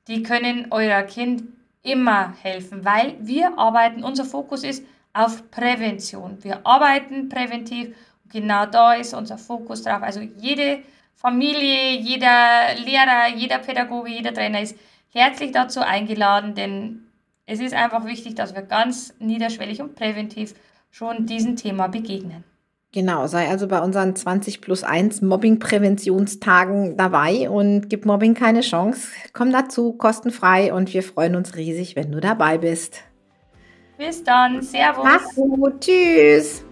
die 0.08 0.24
können 0.24 0.68
euer 0.72 1.02
Kind 1.04 1.44
immer 1.82 2.34
helfen, 2.42 2.86
weil 2.86 3.16
wir 3.20 3.58
arbeiten, 3.58 4.04
unser 4.04 4.26
Fokus 4.26 4.64
ist 4.64 4.86
auf 5.14 5.50
Prävention. 5.52 6.44
Wir 6.44 6.66
arbeiten 6.66 7.30
präventiv 7.30 7.96
genau 8.32 8.66
da 8.66 8.94
ist 8.94 9.14
unser 9.14 9.38
Fokus 9.38 9.84
drauf. 9.84 10.02
Also 10.02 10.20
jede 10.20 10.80
Familie, 11.16 11.98
jeder 12.00 12.76
Lehrer, 12.84 13.36
jeder 13.36 13.60
Pädagoge, 13.60 14.10
jeder 14.10 14.34
Trainer 14.34 14.62
ist 14.62 14.78
herzlich 15.10 15.52
dazu 15.52 15.80
eingeladen, 15.80 16.56
denn 16.56 17.08
es 17.46 17.60
ist 17.60 17.74
einfach 17.74 18.06
wichtig, 18.06 18.36
dass 18.36 18.54
wir 18.54 18.62
ganz 18.62 19.14
niederschwellig 19.20 19.82
und 19.82 19.96
präventiv 19.96 20.54
schon 20.92 21.26
diesem 21.26 21.56
Thema 21.56 21.88
begegnen. 21.88 22.44
Genau, 22.92 23.28
sei 23.28 23.50
also 23.50 23.68
bei 23.68 23.82
unseren 23.82 24.16
20 24.16 24.62
plus 24.62 24.84
1 24.84 25.22
Mobbing-Präventionstagen 25.22 26.96
dabei 26.96 27.50
und 27.50 27.90
gib 27.90 28.06
Mobbing 28.06 28.34
keine 28.34 28.62
Chance. 28.62 29.10
Komm 29.34 29.52
dazu, 29.52 29.94
kostenfrei 29.94 30.74
und 30.74 30.94
wir 30.94 31.04
freuen 31.04 31.36
uns 31.36 31.56
riesig, 31.56 31.96
wenn 31.96 32.12
du 32.12 32.22
dabei 32.22 32.58
bist. 32.58 33.04
Bis 33.98 34.24
dann, 34.24 34.62
Servus. 34.62 35.04
Mach's 35.04 35.36
gut, 35.36 35.82
tschüss. 35.82 36.65